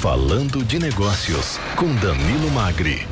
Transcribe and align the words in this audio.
Falando 0.00 0.64
de 0.64 0.78
Negócios, 0.78 1.58
com 1.76 1.94
Danilo 1.96 2.50
Magri. 2.52 3.06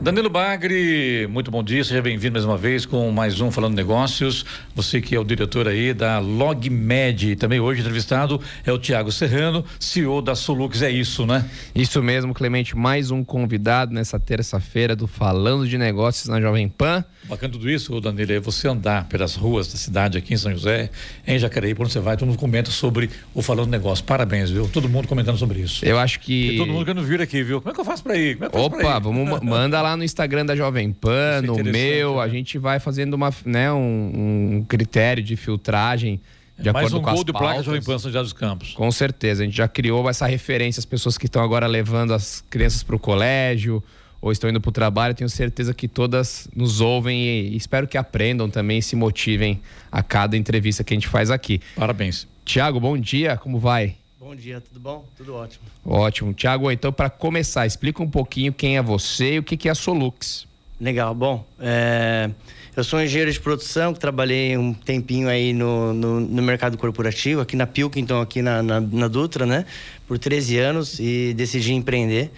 Danilo 0.00 0.30
Bagre, 0.30 1.26
muito 1.28 1.50
bom 1.50 1.62
dia, 1.62 1.84
seja 1.84 2.00
bem-vindo 2.00 2.32
mais 2.32 2.46
uma 2.46 2.56
vez 2.56 2.86
com 2.86 3.10
mais 3.10 3.42
um 3.42 3.50
Falando 3.50 3.74
Negócios. 3.74 4.42
Você 4.74 5.02
que 5.02 5.14
é 5.14 5.20
o 5.20 5.24
diretor 5.24 5.68
aí 5.68 5.92
da 5.92 6.18
LogMed, 6.18 7.36
também 7.36 7.60
hoje 7.60 7.80
entrevistado 7.80 8.40
é 8.64 8.72
o 8.72 8.78
Tiago 8.78 9.12
Serrano, 9.12 9.62
CEO 9.78 10.22
da 10.22 10.34
Solux, 10.34 10.80
é 10.80 10.90
isso, 10.90 11.26
né? 11.26 11.44
Isso 11.74 12.02
mesmo, 12.02 12.32
Clemente, 12.32 12.74
mais 12.74 13.10
um 13.10 13.22
convidado 13.22 13.92
nessa 13.92 14.18
terça-feira 14.18 14.96
do 14.96 15.06
Falando 15.06 15.68
de 15.68 15.76
Negócios 15.76 16.26
na 16.26 16.40
Jovem 16.40 16.70
Pan. 16.70 17.04
Bacana 17.28 17.52
tudo 17.52 17.68
isso, 17.68 18.00
Danilo, 18.00 18.32
é 18.32 18.40
você 18.40 18.68
andar 18.68 19.04
pelas 19.04 19.34
ruas 19.34 19.70
da 19.70 19.76
cidade 19.76 20.16
aqui 20.16 20.32
em 20.32 20.36
São 20.36 20.50
José, 20.50 20.90
em 21.26 21.38
Jacareí, 21.38 21.74
por 21.74 21.84
onde 21.84 21.92
você 21.92 22.00
vai, 22.00 22.16
todo 22.16 22.26
mundo 22.26 22.38
comenta 22.38 22.70
sobre 22.70 23.10
o 23.34 23.42
Falando 23.42 23.68
Negócio. 23.68 24.04
Parabéns, 24.04 24.50
viu? 24.50 24.66
Todo 24.68 24.88
mundo 24.88 25.06
comentando 25.06 25.36
sobre 25.36 25.60
isso. 25.60 25.84
Eu 25.84 25.98
acho 25.98 26.20
que... 26.20 26.52
E 26.52 26.56
todo 26.56 26.72
mundo 26.72 26.86
querendo 26.86 27.04
vir 27.04 27.20
aqui, 27.20 27.42
viu? 27.42 27.60
Como 27.60 27.70
é 27.70 27.74
que 27.74 27.80
eu 27.80 27.84
faço 27.84 28.02
para 28.02 28.16
ir? 28.16 28.36
Como 28.36 28.46
é 28.46 28.48
que 28.50 28.56
eu 28.56 28.70
faço 28.70 28.82
Opa, 28.82 28.98
vamos, 28.98 29.40
manda 29.44 29.80
lá 29.82 29.96
no 29.96 30.02
Instagram 30.02 30.46
da 30.46 30.56
Jovem 30.56 30.90
Pan, 30.90 31.42
no 31.42 31.62
meu, 31.62 32.16
né? 32.16 32.22
a 32.22 32.28
gente 32.28 32.56
vai 32.56 32.80
fazendo 32.80 33.12
uma, 33.12 33.32
né, 33.44 33.70
um, 33.70 34.56
um 34.56 34.64
critério 34.66 35.22
de 35.22 35.36
filtragem 35.36 36.20
de 36.58 36.72
Mais 36.72 36.86
acordo 36.86 36.98
um 36.98 37.04
com 37.04 37.10
gol 37.10 37.20
as 37.20 37.24
de 37.24 37.32
placa 37.32 37.62
Jovem 37.62 37.82
Pan 37.82 37.98
São 37.98 38.10
José 38.10 38.22
dos 38.22 38.32
Campos. 38.32 38.72
Com 38.72 38.90
certeza, 38.90 39.42
a 39.42 39.46
gente 39.46 39.56
já 39.56 39.68
criou 39.68 40.08
essa 40.08 40.26
referência, 40.26 40.80
as 40.80 40.84
pessoas 40.84 41.16
que 41.16 41.26
estão 41.26 41.42
agora 41.42 41.66
levando 41.66 42.12
as 42.12 42.42
crianças 42.50 42.82
para 42.82 42.96
o 42.96 42.98
colégio, 42.98 43.82
ou 44.20 44.32
estão 44.32 44.50
indo 44.50 44.60
para 44.60 44.68
o 44.68 44.72
trabalho, 44.72 45.14
tenho 45.14 45.30
certeza 45.30 45.72
que 45.72 45.86
todas 45.86 46.48
nos 46.54 46.80
ouvem 46.80 47.20
e 47.20 47.56
espero 47.56 47.86
que 47.86 47.96
aprendam 47.96 48.50
também 48.50 48.78
e 48.78 48.82
se 48.82 48.96
motivem 48.96 49.60
a 49.90 50.02
cada 50.02 50.36
entrevista 50.36 50.82
que 50.82 50.92
a 50.92 50.96
gente 50.96 51.08
faz 51.08 51.30
aqui. 51.30 51.60
Parabéns. 51.76 52.26
Tiago, 52.44 52.80
bom 52.80 52.96
dia, 52.96 53.36
como 53.36 53.58
vai? 53.58 53.94
Bom 54.18 54.34
dia, 54.34 54.60
tudo 54.60 54.80
bom? 54.80 55.06
Tudo 55.16 55.34
ótimo. 55.34 55.64
Ótimo. 55.84 56.34
Tiago, 56.34 56.70
então 56.70 56.92
para 56.92 57.08
começar, 57.08 57.66
explica 57.66 58.02
um 58.02 58.10
pouquinho 58.10 58.52
quem 58.52 58.76
é 58.76 58.82
você 58.82 59.34
e 59.34 59.38
o 59.38 59.42
que 59.42 59.68
é 59.68 59.70
a 59.70 59.74
Solux. 59.74 60.46
Legal, 60.80 61.14
bom, 61.14 61.44
é... 61.58 62.30
eu 62.76 62.84
sou 62.84 63.02
engenheiro 63.02 63.32
de 63.32 63.40
produção, 63.40 63.92
que 63.92 63.98
trabalhei 63.98 64.56
um 64.56 64.72
tempinho 64.72 65.28
aí 65.28 65.52
no, 65.52 65.92
no, 65.92 66.20
no 66.20 66.42
mercado 66.42 66.78
corporativo, 66.78 67.40
aqui 67.40 67.56
na 67.56 67.66
Pilkington, 67.66 68.20
aqui 68.20 68.42
na, 68.42 68.62
na, 68.62 68.80
na 68.80 69.08
Dutra, 69.08 69.44
né? 69.44 69.64
Por 70.06 70.18
13 70.18 70.58
anos 70.58 71.00
e 71.00 71.34
decidi 71.34 71.72
empreender 71.72 72.30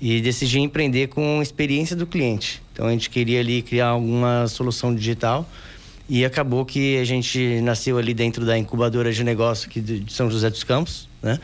e 0.00 0.20
decidi 0.20 0.58
empreender 0.60 1.08
com 1.08 1.42
experiência 1.42 1.94
do 1.94 2.06
cliente. 2.06 2.62
Então 2.72 2.86
a 2.86 2.90
gente 2.90 3.10
queria 3.10 3.40
ali 3.40 3.60
criar 3.60 3.88
alguma 3.88 4.46
solução 4.48 4.94
digital 4.94 5.48
e 6.08 6.24
acabou 6.24 6.64
que 6.64 6.98
a 6.98 7.04
gente 7.04 7.60
nasceu 7.60 7.98
ali 7.98 8.14
dentro 8.14 8.44
da 8.44 8.56
incubadora 8.56 9.12
de 9.12 9.22
negócio 9.22 9.68
aqui 9.68 9.80
de 9.80 10.12
São 10.12 10.30
José 10.30 10.48
dos 10.50 10.64
Campos, 10.64 11.08
né? 11.22 11.38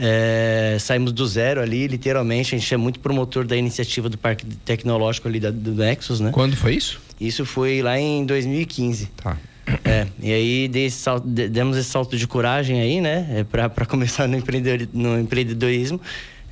É, 0.00 0.76
saímos 0.78 1.10
do 1.10 1.26
zero 1.26 1.60
ali, 1.60 1.88
literalmente. 1.88 2.54
A 2.54 2.58
gente 2.58 2.72
é 2.72 2.76
muito 2.76 3.00
promotor 3.00 3.44
da 3.44 3.56
iniciativa 3.56 4.08
do 4.08 4.16
Parque 4.16 4.46
Tecnológico 4.64 5.26
ali 5.26 5.40
da, 5.40 5.50
do 5.50 5.72
Nexus, 5.72 6.20
né? 6.20 6.30
Quando 6.30 6.56
foi 6.56 6.76
isso? 6.76 7.00
Isso 7.20 7.44
foi 7.44 7.82
lá 7.82 7.98
em 7.98 8.24
2015. 8.24 9.10
Tá. 9.16 9.36
É, 9.84 10.06
e 10.22 10.32
aí 10.32 10.90
salto, 10.90 11.26
demos 11.26 11.76
esse 11.76 11.90
salto 11.90 12.16
de 12.16 12.26
coragem 12.26 12.80
aí, 12.80 13.00
né? 13.00 13.26
É, 13.40 13.44
para 13.44 13.84
começar 13.84 14.28
no, 14.28 14.36
empreendedor, 14.36 14.88
no 14.92 15.18
empreendedorismo. 15.18 16.00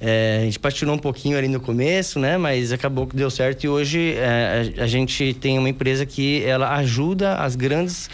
É, 0.00 0.38
a 0.42 0.44
gente 0.44 0.58
patinou 0.58 0.94
um 0.94 0.98
pouquinho 0.98 1.38
ali 1.38 1.48
no 1.48 1.60
começo, 1.60 2.18
né? 2.18 2.36
Mas 2.36 2.72
acabou 2.72 3.06
que 3.06 3.16
deu 3.16 3.30
certo 3.30 3.64
e 3.64 3.68
hoje 3.68 4.14
é, 4.14 4.74
a, 4.78 4.86
gente 4.86 5.34
tem 5.34 5.58
uma 5.58 5.68
empresa 5.68 6.04
que 6.04 6.42
ela 6.44 6.74
ajuda 6.76 7.36
as 7.36 7.56
grandes 7.56 8.10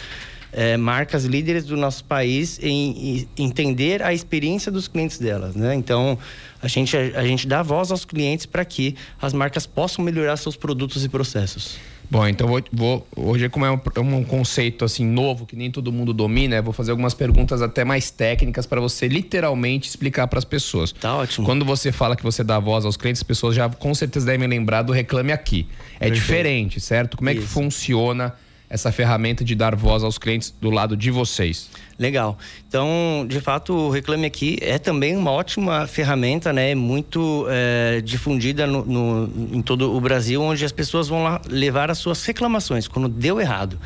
é, 0.51 0.77
marcas 0.77 1.25
líderes 1.25 1.65
do 1.65 1.75
nosso 1.75 2.05
país 2.05 2.57
em, 2.61 3.27
em, 3.37 3.43
entender 3.43 4.01
a 4.01 4.13
experiência 4.13 4.71
dos 4.71 4.87
clientes 4.87 5.17
delas, 5.17 5.55
né? 5.55 5.75
Então 5.75 6.17
a 6.61 6.67
gente, 6.67 6.95
a, 6.95 7.19
a 7.19 7.25
gente 7.25 7.47
dá 7.47 7.61
voz 7.61 7.91
aos 7.91 8.05
clientes 8.05 8.45
para 8.45 8.63
que 8.63 8.95
as 9.21 9.33
marcas 9.33 9.65
possam 9.65 10.05
melhorar 10.05 10.37
seus 10.37 10.55
produtos 10.55 11.03
e 11.03 11.09
processos. 11.09 11.77
Bom, 12.09 12.27
então 12.27 12.47
vou, 12.47 12.63
vou 12.71 13.07
hoje 13.15 13.49
como 13.49 13.65
é 13.65 13.71
um, 13.71 13.79
é 13.95 13.99
um, 13.99 14.23
conceito 14.23 14.85
assim 14.85 15.05
novo 15.05 15.45
que 15.45 15.55
nem 15.55 15.71
todo 15.71 15.91
mundo 15.91 16.13
domina, 16.13 16.61
vou 16.61 16.73
fazer 16.73 16.91
algumas 16.91 17.13
perguntas 17.13 17.61
até 17.61 17.83
mais 17.83 18.11
técnicas 18.11 18.65
para 18.65 18.79
você 18.79 19.07
literalmente 19.07 19.89
explicar 19.89 20.27
para 20.27 20.39
as 20.39 20.45
pessoas. 20.45 20.91
Tá 20.91 21.15
ótimo. 21.15 21.45
Quando 21.45 21.65
você 21.65 21.91
fala 21.91 22.15
que 22.15 22.23
você 22.23 22.43
dá 22.43 22.59
voz 22.59 22.85
aos 22.85 22.97
clientes, 22.97 23.19
as 23.19 23.23
pessoas 23.23 23.55
já 23.55 23.67
com 23.69 23.93
certeza 23.95 24.25
devem 24.25 24.47
lembrar 24.47 24.83
do 24.83 24.93
reclame 24.93 25.31
aqui. 25.31 25.67
É 25.95 26.07
Perfeito. 26.07 26.13
diferente, 26.13 26.79
certo? 26.79 27.17
Como 27.17 27.29
é 27.29 27.33
Isso. 27.33 27.41
que 27.41 27.47
funciona 27.47 28.33
essa 28.69 28.91
ferramenta 28.91 29.43
de 29.43 29.53
dar 29.53 29.75
voz 29.75 30.03
aos 30.03 30.17
clientes 30.17 30.53
do 30.59 30.69
lado 30.69 30.97
de 30.97 31.11
vocês? 31.11 31.69
Legal. 31.97 32.37
Então, 32.67 33.25
de 33.27 33.39
fato, 33.39 33.73
o 33.73 33.89
Reclame 33.89 34.25
Aqui 34.25 34.57
é 34.61 34.79
também 34.79 35.15
uma 35.15 35.31
ótima 35.31 35.85
ferramenta, 35.85 36.51
né? 36.51 36.73
Muito 36.73 37.45
é, 37.49 38.01
difundida 38.01 38.65
no, 38.65 38.83
no, 38.83 39.55
em 39.55 39.61
todo 39.61 39.95
o 39.95 40.01
Brasil, 40.01 40.41
onde 40.41 40.65
as 40.65 40.71
pessoas 40.71 41.07
vão 41.07 41.23
lá 41.23 41.39
levar 41.47 41.91
as 41.91 41.99
suas 41.99 42.23
reclamações 42.25 42.87
quando 42.87 43.07
deu 43.07 43.39
errado. 43.39 43.79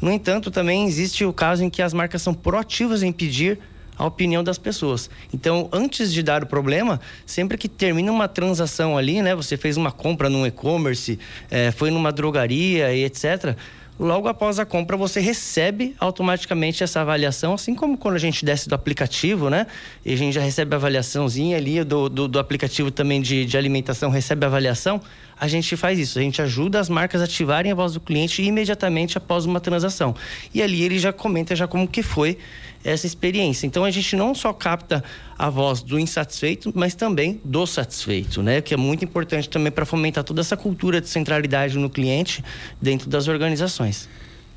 No 0.00 0.10
entanto, 0.10 0.50
também 0.50 0.86
existe 0.86 1.24
o 1.24 1.32
caso 1.32 1.62
em 1.62 1.70
que 1.70 1.80
as 1.80 1.94
marcas 1.94 2.20
são 2.20 2.34
proativas 2.34 3.02
em 3.02 3.12
pedir 3.12 3.58
a 3.96 4.06
opinião 4.06 4.42
das 4.42 4.58
pessoas. 4.58 5.08
Então, 5.32 5.68
antes 5.70 6.12
de 6.12 6.22
dar 6.22 6.42
o 6.42 6.46
problema, 6.46 7.00
sempre 7.24 7.56
que 7.56 7.68
termina 7.68 8.10
uma 8.10 8.26
transação 8.26 8.98
ali, 8.98 9.22
né? 9.22 9.36
Você 9.36 9.56
fez 9.56 9.76
uma 9.76 9.92
compra 9.92 10.28
num 10.28 10.44
e-commerce, 10.44 11.18
é, 11.48 11.70
foi 11.70 11.90
numa 11.92 12.10
drogaria 12.10 12.92
e 12.92 13.04
etc 13.04 13.56
logo 13.98 14.28
após 14.28 14.58
a 14.58 14.64
compra 14.64 14.96
você 14.96 15.20
recebe 15.20 15.94
automaticamente 15.98 16.82
essa 16.82 17.00
avaliação, 17.00 17.54
assim 17.54 17.74
como 17.74 17.96
quando 17.96 18.16
a 18.16 18.18
gente 18.18 18.44
desce 18.44 18.68
do 18.68 18.74
aplicativo, 18.74 19.48
né? 19.50 19.66
E 20.04 20.12
a 20.12 20.16
gente 20.16 20.34
já 20.34 20.40
recebe 20.40 20.74
a 20.74 20.76
avaliaçãozinha 20.76 21.56
ali 21.56 21.82
do, 21.84 22.08
do, 22.08 22.28
do 22.28 22.38
aplicativo 22.38 22.90
também 22.90 23.20
de, 23.20 23.44
de 23.44 23.56
alimentação, 23.56 24.10
recebe 24.10 24.44
a 24.44 24.48
avaliação. 24.48 25.00
A 25.42 25.48
gente 25.48 25.76
faz 25.76 25.98
isso, 25.98 26.20
a 26.20 26.22
gente 26.22 26.40
ajuda 26.40 26.78
as 26.78 26.88
marcas 26.88 27.20
a 27.20 27.24
ativarem 27.24 27.72
a 27.72 27.74
voz 27.74 27.94
do 27.94 28.00
cliente 28.00 28.40
imediatamente 28.40 29.18
após 29.18 29.44
uma 29.44 29.58
transação. 29.58 30.14
E 30.54 30.62
ali 30.62 30.84
ele 30.84 31.00
já 31.00 31.12
comenta 31.12 31.56
já 31.56 31.66
como 31.66 31.88
que 31.88 32.00
foi 32.00 32.38
essa 32.84 33.08
experiência. 33.08 33.66
Então 33.66 33.84
a 33.84 33.90
gente 33.90 34.14
não 34.14 34.36
só 34.36 34.52
capta 34.52 35.02
a 35.36 35.50
voz 35.50 35.82
do 35.82 35.98
insatisfeito, 35.98 36.72
mas 36.76 36.94
também 36.94 37.40
do 37.44 37.66
satisfeito, 37.66 38.40
né? 38.40 38.60
Que 38.60 38.72
é 38.72 38.76
muito 38.76 39.04
importante 39.04 39.50
também 39.50 39.72
para 39.72 39.84
fomentar 39.84 40.22
toda 40.22 40.40
essa 40.40 40.56
cultura 40.56 41.00
de 41.00 41.08
centralidade 41.08 41.76
no 41.76 41.90
cliente 41.90 42.44
dentro 42.80 43.10
das 43.10 43.26
organizações. 43.26 44.08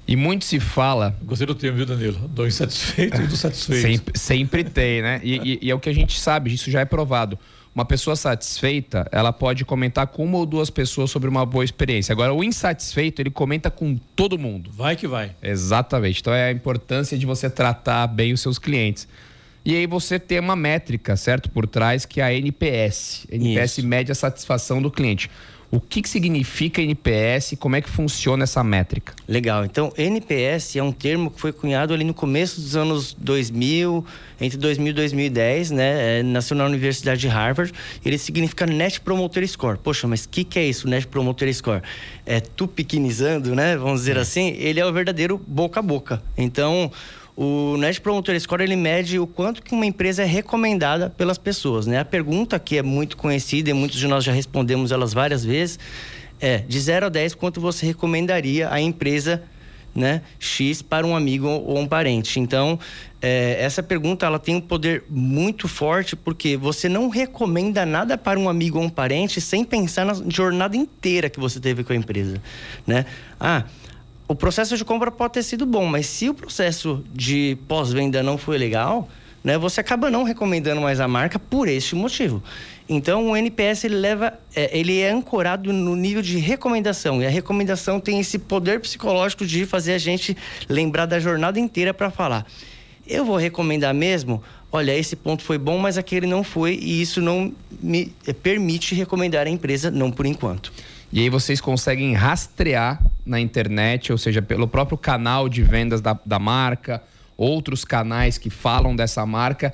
E 0.07 0.15
muito 0.15 0.45
se 0.45 0.59
fala. 0.59 1.17
Gostei 1.23 1.47
do 1.47 1.55
termo, 1.55 1.77
viu, 1.77 1.87
Danilo? 1.87 2.27
Do 2.27 2.45
insatisfeito 2.45 3.19
e 3.19 3.25
do 3.25 3.35
satisfeito. 3.35 3.81
Sempre, 3.81 4.19
sempre 4.19 4.63
tem, 4.63 5.01
né? 5.01 5.19
E, 5.23 5.37
e, 5.37 5.59
e 5.63 5.71
é 5.71 5.73
o 5.73 5.79
que 5.79 5.89
a 5.89 5.93
gente 5.93 6.19
sabe, 6.19 6.53
isso 6.53 6.69
já 6.69 6.81
é 6.81 6.85
provado 6.85 7.39
uma 7.75 7.83
pessoa 7.83 8.15
satisfeita, 8.15 9.05
ela 9.11 9.33
pode 9.33 9.65
comentar 9.65 10.07
com 10.07 10.23
uma 10.23 10.37
ou 10.37 10.45
duas 10.45 10.69
pessoas 10.69 11.11
sobre 11.11 11.27
uma 11.27 11.45
boa 11.45 11.65
experiência. 11.65 12.13
Agora, 12.13 12.33
o 12.33 12.41
insatisfeito, 12.41 13.21
ele 13.21 13.29
comenta 13.29 13.69
com 13.69 13.97
todo 14.15 14.39
mundo. 14.39 14.71
Vai 14.71 14.95
que 14.95 15.05
vai. 15.05 15.35
Exatamente. 15.43 16.21
Então, 16.21 16.33
é 16.33 16.45
a 16.45 16.51
importância 16.51 17.17
de 17.17 17.25
você 17.25 17.49
tratar 17.49 18.07
bem 18.07 18.31
os 18.31 18.39
seus 18.39 18.57
clientes. 18.57 19.05
E 19.65 19.75
aí 19.75 19.85
você 19.85 20.17
tem 20.17 20.39
uma 20.39 20.55
métrica, 20.55 21.17
certo? 21.17 21.49
Por 21.49 21.67
trás, 21.67 22.05
que 22.05 22.21
é 22.21 22.23
a 22.23 22.33
NPS. 22.33 23.27
NPS 23.29 23.79
Isso. 23.79 23.87
mede 23.87 24.11
a 24.11 24.15
satisfação 24.15 24.81
do 24.81 24.89
cliente. 24.89 25.29
O 25.71 25.79
que, 25.79 26.01
que 26.01 26.09
significa 26.09 26.81
NPS 26.81 27.53
e 27.53 27.55
como 27.55 27.75
é 27.75 27.81
que 27.81 27.89
funciona 27.89 28.43
essa 28.43 28.63
métrica? 28.63 29.13
Legal. 29.27 29.65
Então, 29.65 29.91
NPS 29.97 30.75
é 30.77 30.83
um 30.83 30.91
termo 30.91 31.31
que 31.31 31.41
foi 31.41 31.51
cunhado 31.51 31.93
ali 31.93 32.03
no 32.03 32.13
começo 32.13 32.61
dos 32.61 32.75
anos 32.75 33.13
2000, 33.13 34.05
entre 34.39 34.57
2000 34.57 34.91
e 34.91 34.93
2010, 34.93 35.71
né? 35.71 36.19
É, 36.19 36.23
nasceu 36.23 36.55
na 36.55 36.65
Universidade 36.65 37.19
de 37.19 37.27
Harvard. 37.27 37.73
Ele 38.05 38.17
significa 38.17 38.65
Net 38.65 39.01
Promoter 39.01 39.47
Score. 39.47 39.77
Poxa, 39.77 40.07
mas 40.07 40.25
o 40.25 40.29
que, 40.29 40.43
que 40.43 40.59
é 40.59 40.65
isso, 40.65 40.87
Net 40.87 41.07
Promoter 41.07 41.53
Score? 41.53 41.81
É 42.25 42.39
tu 42.39 42.67
pequenizando, 42.67 43.55
né? 43.55 43.75
Vamos 43.75 44.01
dizer 44.01 44.17
é. 44.17 44.21
assim. 44.21 44.55
Ele 44.57 44.79
é 44.79 44.85
o 44.85 44.93
verdadeiro 44.93 45.41
boca 45.45 45.79
a 45.79 45.83
boca. 45.83 46.21
Então, 46.37 46.91
o 47.35 47.75
Net 47.77 47.99
Promoter 47.99 48.39
Score 48.39 48.63
ele 48.63 48.75
mede 48.75 49.19
o 49.19 49.27
quanto 49.27 49.61
que 49.61 49.73
uma 49.73 49.85
empresa 49.85 50.23
é 50.23 50.25
recomendada 50.25 51.09
pelas 51.09 51.37
pessoas, 51.37 51.85
né? 51.85 51.99
A 51.99 52.05
pergunta 52.05 52.57
que 52.57 52.77
é 52.77 52.81
muito 52.81 53.17
conhecida 53.17 53.69
e 53.69 53.73
muitos 53.73 53.99
de 53.99 54.07
nós 54.07 54.23
já 54.23 54.31
respondemos 54.31 54.91
elas 54.91 55.13
várias 55.13 55.43
vezes 55.43 55.77
é: 56.39 56.59
de 56.59 56.79
0 56.79 57.07
a 57.07 57.09
10, 57.09 57.35
quanto 57.35 57.59
você 57.59 57.85
recomendaria 57.85 58.71
a 58.71 58.79
empresa 58.79 59.43
né, 59.93 60.21
X 60.37 60.81
para 60.81 61.07
um 61.07 61.15
amigo 61.15 61.47
ou 61.47 61.79
um 61.79 61.87
parente. 61.87 62.39
Então, 62.39 62.77
é, 63.21 63.57
essa 63.61 63.81
pergunta 63.81 64.25
ela 64.25 64.37
tem 64.37 64.55
um 64.55 64.61
poder 64.61 65.05
muito 65.09 65.69
forte 65.69 66.17
porque 66.17 66.57
você 66.57 66.89
não 66.89 67.07
recomenda 67.07 67.85
nada 67.85 68.17
para 68.17 68.37
um 68.37 68.49
amigo 68.49 68.77
ou 68.77 68.83
um 68.83 68.89
parente 68.89 69.39
sem 69.39 69.63
pensar 69.63 70.05
na 70.05 70.13
jornada 70.27 70.75
inteira 70.75 71.29
que 71.29 71.39
você 71.39 71.59
teve 71.61 71.83
com 71.83 71.93
a 71.93 71.95
empresa, 71.95 72.41
né? 72.85 73.05
Ah, 73.39 73.63
o 74.27 74.35
processo 74.35 74.77
de 74.77 74.83
compra 74.83 75.11
pode 75.11 75.33
ter 75.33 75.43
sido 75.43 75.65
bom, 75.65 75.85
mas 75.85 76.07
se 76.07 76.29
o 76.29 76.33
processo 76.33 77.03
de 77.13 77.57
pós-venda 77.67 78.23
não 78.23 78.37
foi 78.37 78.57
legal, 78.57 79.07
né, 79.43 79.57
você 79.57 79.79
acaba 79.79 80.09
não 80.09 80.23
recomendando 80.23 80.81
mais 80.81 80.99
a 80.99 81.07
marca 81.07 81.37
por 81.37 81.67
este 81.67 81.95
motivo. 81.95 82.41
Então, 82.89 83.31
o 83.31 83.37
NPS 83.37 83.83
ele 83.83 83.95
leva, 83.95 84.33
é, 84.55 84.77
ele 84.77 84.99
é 84.99 85.11
ancorado 85.11 85.71
no 85.71 85.95
nível 85.95 86.21
de 86.21 86.37
recomendação 86.37 87.21
e 87.21 87.25
a 87.25 87.29
recomendação 87.29 87.99
tem 87.99 88.19
esse 88.19 88.39
poder 88.39 88.79
psicológico 88.79 89.45
de 89.45 89.65
fazer 89.65 89.93
a 89.93 89.97
gente 89.97 90.35
lembrar 90.67 91.05
da 91.05 91.19
jornada 91.19 91.59
inteira 91.59 91.93
para 91.93 92.09
falar. 92.09 92.45
Eu 93.07 93.23
vou 93.23 93.37
recomendar 93.37 93.93
mesmo 93.93 94.41
olha, 94.75 94.95
esse 94.95 95.15
ponto 95.15 95.41
foi 95.41 95.57
bom, 95.57 95.77
mas 95.77 95.97
aquele 95.97 96.27
não 96.27 96.43
foi, 96.43 96.77
e 96.81 97.01
isso 97.01 97.21
não 97.21 97.53
me 97.81 98.11
eh, 98.27 98.33
permite 98.33 98.93
recomendar 98.93 99.47
a 99.47 99.49
empresa, 99.49 99.89
não 99.89 100.11
por 100.11 100.25
enquanto. 100.25 100.71
E 101.13 101.21
aí 101.21 101.29
vocês 101.29 101.61
conseguem 101.61 102.13
rastrear 102.13 103.01
na 103.25 103.39
internet, 103.39 104.11
ou 104.11 104.17
seja, 104.17 104.41
pelo 104.41 104.67
próprio 104.67 104.97
canal 104.97 105.49
de 105.49 105.63
vendas 105.63 106.01
da, 106.01 106.17
da 106.25 106.37
marca, 106.37 107.01
outros 107.37 107.83
canais 107.83 108.37
que 108.37 108.49
falam 108.49 108.95
dessa 108.95 109.25
marca, 109.25 109.73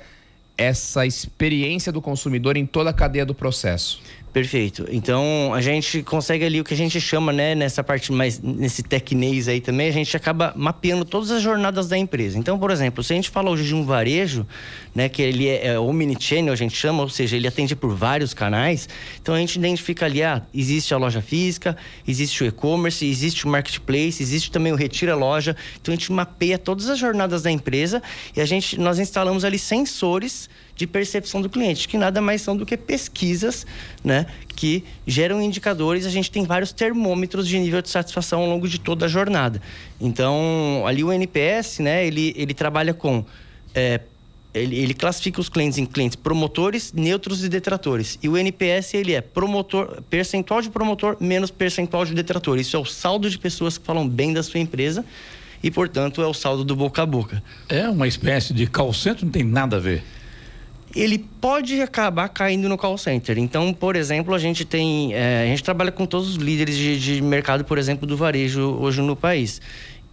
essa 0.56 1.06
experiência 1.06 1.92
do 1.92 2.00
consumidor 2.00 2.56
em 2.56 2.66
toda 2.66 2.90
a 2.90 2.92
cadeia 2.92 3.26
do 3.26 3.34
processo. 3.34 4.00
Perfeito. 4.32 4.86
Então 4.90 5.52
a 5.52 5.60
gente 5.60 6.02
consegue 6.02 6.42
ali 6.42 6.58
o 6.58 6.64
que 6.64 6.72
a 6.72 6.76
gente 6.76 6.98
chama, 6.98 7.34
né, 7.34 7.54
nessa 7.54 7.84
parte 7.84 8.10
mais 8.10 8.40
nesse 8.40 8.82
tecnês 8.82 9.46
aí 9.46 9.60
também, 9.60 9.88
a 9.88 9.92
gente 9.92 10.16
acaba 10.16 10.54
mapeando 10.56 11.04
todas 11.04 11.30
as 11.30 11.42
jornadas 11.42 11.86
da 11.86 11.98
empresa. 11.98 12.38
Então, 12.38 12.58
por 12.58 12.70
exemplo, 12.70 13.04
se 13.04 13.12
a 13.12 13.16
gente 13.16 13.28
fala 13.28 13.50
hoje 13.50 13.66
de 13.66 13.74
um 13.74 13.84
varejo, 13.84 14.46
né, 14.94 15.10
que 15.10 15.20
ele 15.20 15.48
é, 15.48 15.66
é 15.66 15.78
omnichannel, 15.78 16.50
a 16.50 16.56
gente 16.56 16.74
chama, 16.74 17.02
ou 17.02 17.10
seja, 17.10 17.36
ele 17.36 17.46
atende 17.46 17.76
por 17.76 17.94
vários 17.94 18.32
canais, 18.32 18.88
então 19.20 19.34
a 19.34 19.38
gente 19.38 19.58
identifica 19.58 20.06
ali, 20.06 20.22
ah, 20.22 20.40
existe 20.54 20.94
a 20.94 20.96
loja 20.96 21.20
física, 21.20 21.76
existe 22.08 22.42
o 22.42 22.46
e-commerce, 22.46 23.04
existe 23.04 23.44
o 23.44 23.48
marketplace, 23.48 24.22
existe 24.22 24.50
também 24.50 24.72
o 24.72 24.76
retira 24.76 25.14
loja. 25.14 25.54
Então 25.78 25.92
a 25.92 25.96
gente 25.96 26.10
mapeia 26.10 26.56
todas 26.56 26.88
as 26.88 26.98
jornadas 26.98 27.42
da 27.42 27.50
empresa 27.50 28.02
e 28.34 28.40
a 28.40 28.46
gente 28.46 28.80
nós 28.80 28.98
instalamos 28.98 29.44
ali 29.44 29.58
sensores 29.58 30.48
de 30.82 30.86
percepção 30.88 31.40
do 31.40 31.48
cliente, 31.48 31.86
que 31.86 31.96
nada 31.96 32.20
mais 32.20 32.42
são 32.42 32.56
do 32.56 32.66
que 32.66 32.76
pesquisas, 32.76 33.64
né, 34.02 34.26
que 34.56 34.82
geram 35.06 35.40
indicadores. 35.40 36.04
A 36.04 36.10
gente 36.10 36.28
tem 36.28 36.44
vários 36.44 36.72
termômetros 36.72 37.46
de 37.46 37.56
nível 37.56 37.80
de 37.80 37.88
satisfação 37.88 38.40
ao 38.40 38.48
longo 38.48 38.66
de 38.66 38.80
toda 38.80 39.06
a 39.06 39.08
jornada. 39.08 39.62
Então, 40.00 40.82
ali 40.84 41.04
o 41.04 41.12
NPS, 41.12 41.78
né, 41.78 42.04
ele, 42.04 42.34
ele 42.36 42.52
trabalha 42.52 42.92
com 42.92 43.24
é, 43.72 44.00
ele, 44.52 44.76
ele, 44.76 44.92
classifica 44.92 45.40
os 45.40 45.48
clientes 45.48 45.78
em 45.78 45.86
clientes 45.86 46.16
promotores, 46.16 46.92
neutros 46.92 47.44
e 47.44 47.48
detratores. 47.48 48.18
E 48.20 48.28
o 48.28 48.36
NPS 48.36 48.94
ele 48.94 49.14
é 49.14 49.20
promotor, 49.20 50.02
percentual 50.10 50.60
de 50.60 50.68
promotor 50.68 51.16
menos 51.20 51.52
percentual 51.52 52.04
de 52.04 52.12
detrator. 52.12 52.58
Isso 52.58 52.76
é 52.76 52.78
o 52.80 52.84
saldo 52.84 53.30
de 53.30 53.38
pessoas 53.38 53.78
que 53.78 53.86
falam 53.86 54.06
bem 54.06 54.32
da 54.32 54.42
sua 54.42 54.58
empresa 54.58 55.04
e, 55.62 55.70
portanto, 55.70 56.20
é 56.20 56.26
o 56.26 56.34
saldo 56.34 56.64
do 56.64 56.74
boca 56.74 57.02
a 57.02 57.06
boca. 57.06 57.40
É 57.68 57.88
uma 57.88 58.08
espécie 58.08 58.52
de 58.52 58.66
call 58.66 58.92
center, 58.92 59.24
não 59.24 59.32
tem 59.32 59.44
nada 59.44 59.76
a 59.76 59.80
ver 59.80 60.02
ele 60.94 61.18
pode 61.40 61.80
acabar 61.80 62.28
caindo 62.28 62.68
no 62.68 62.76
call 62.76 62.98
center. 62.98 63.38
Então, 63.38 63.72
por 63.72 63.96
exemplo, 63.96 64.34
a 64.34 64.38
gente 64.38 64.64
tem. 64.64 65.14
É, 65.14 65.42
a 65.42 65.46
gente 65.46 65.62
trabalha 65.62 65.90
com 65.90 66.06
todos 66.06 66.30
os 66.30 66.36
líderes 66.36 66.76
de, 66.76 66.98
de 66.98 67.22
mercado, 67.22 67.64
por 67.64 67.78
exemplo, 67.78 68.06
do 68.06 68.16
varejo 68.16 68.76
hoje 68.80 69.00
no 69.00 69.16
país. 69.16 69.60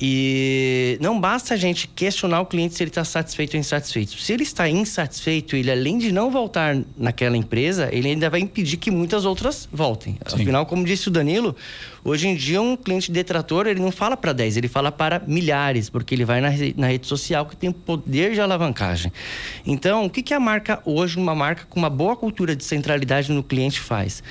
E 0.01 0.97
não 1.01 1.19
basta 1.19 1.53
a 1.55 1.57
gente 1.57 1.85
questionar 1.89 2.39
o 2.39 2.45
cliente 2.45 2.73
se 2.73 2.81
ele 2.81 2.89
está 2.89 3.03
satisfeito 3.03 3.55
ou 3.55 3.59
insatisfeito. 3.59 4.17
Se 4.17 4.31
ele 4.31 4.43
está 4.43 4.69
insatisfeito, 4.69 5.57
ele 5.57 5.69
além 5.69 5.97
de 5.97 6.09
não 6.13 6.31
voltar 6.31 6.77
naquela 6.97 7.35
empresa, 7.35 7.89
ele 7.91 8.07
ainda 8.07 8.29
vai 8.29 8.39
impedir 8.39 8.77
que 8.77 8.89
muitas 8.89 9.25
outras 9.25 9.67
voltem. 9.69 10.17
Sim. 10.25 10.35
Afinal, 10.41 10.65
como 10.65 10.85
disse 10.85 11.09
o 11.09 11.11
Danilo, 11.11 11.53
hoje 12.01 12.29
em 12.29 12.35
dia 12.35 12.61
um 12.61 12.77
cliente 12.77 13.11
detrator, 13.11 13.67
ele 13.67 13.81
não 13.81 13.91
fala 13.91 14.15
para 14.15 14.31
10, 14.31 14.55
ele 14.55 14.69
fala 14.69 14.89
para 14.89 15.21
milhares, 15.27 15.89
porque 15.89 16.15
ele 16.15 16.23
vai 16.23 16.39
na, 16.39 16.49
na 16.77 16.87
rede 16.87 17.05
social 17.05 17.45
que 17.45 17.57
tem 17.57 17.69
poder 17.69 18.33
de 18.33 18.39
alavancagem. 18.39 19.11
Então, 19.65 20.05
o 20.05 20.09
que, 20.09 20.23
que 20.23 20.33
a 20.33 20.39
marca 20.39 20.81
hoje, 20.85 21.17
uma 21.17 21.35
marca 21.35 21.65
com 21.69 21.77
uma 21.77 21.89
boa 21.89 22.15
cultura 22.15 22.55
de 22.55 22.63
centralidade 22.63 23.33
no 23.33 23.43
cliente 23.43 23.81
faz? 23.81 24.23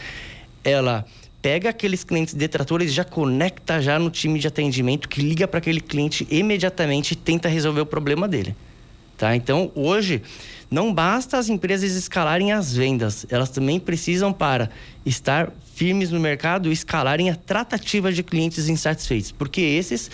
Ela 0.64 1.04
pega 1.40 1.70
aqueles 1.70 2.02
clientes 2.04 2.34
detratores 2.34 2.92
já 2.92 3.04
conecta 3.04 3.80
já 3.80 3.98
no 3.98 4.10
time 4.10 4.38
de 4.38 4.48
atendimento 4.48 5.08
que 5.08 5.20
liga 5.20 5.46
para 5.46 5.58
aquele 5.58 5.80
cliente 5.80 6.26
imediatamente 6.30 7.12
e 7.12 7.16
tenta 7.16 7.48
resolver 7.48 7.80
o 7.80 7.86
problema 7.86 8.26
dele. 8.26 8.54
Tá? 9.16 9.34
Então, 9.34 9.72
hoje, 9.74 10.22
não 10.70 10.92
basta 10.92 11.38
as 11.38 11.48
empresas 11.48 11.92
escalarem 11.92 12.52
as 12.52 12.74
vendas, 12.74 13.26
elas 13.30 13.50
também 13.50 13.80
precisam 13.80 14.32
para 14.32 14.70
estar 15.04 15.52
firmes 15.74 16.10
no 16.10 16.20
mercado 16.20 16.70
escalarem 16.70 17.30
a 17.30 17.34
tratativa 17.34 18.12
de 18.12 18.22
clientes 18.22 18.68
insatisfeitos, 18.68 19.32
porque 19.32 19.60
esses 19.60 20.10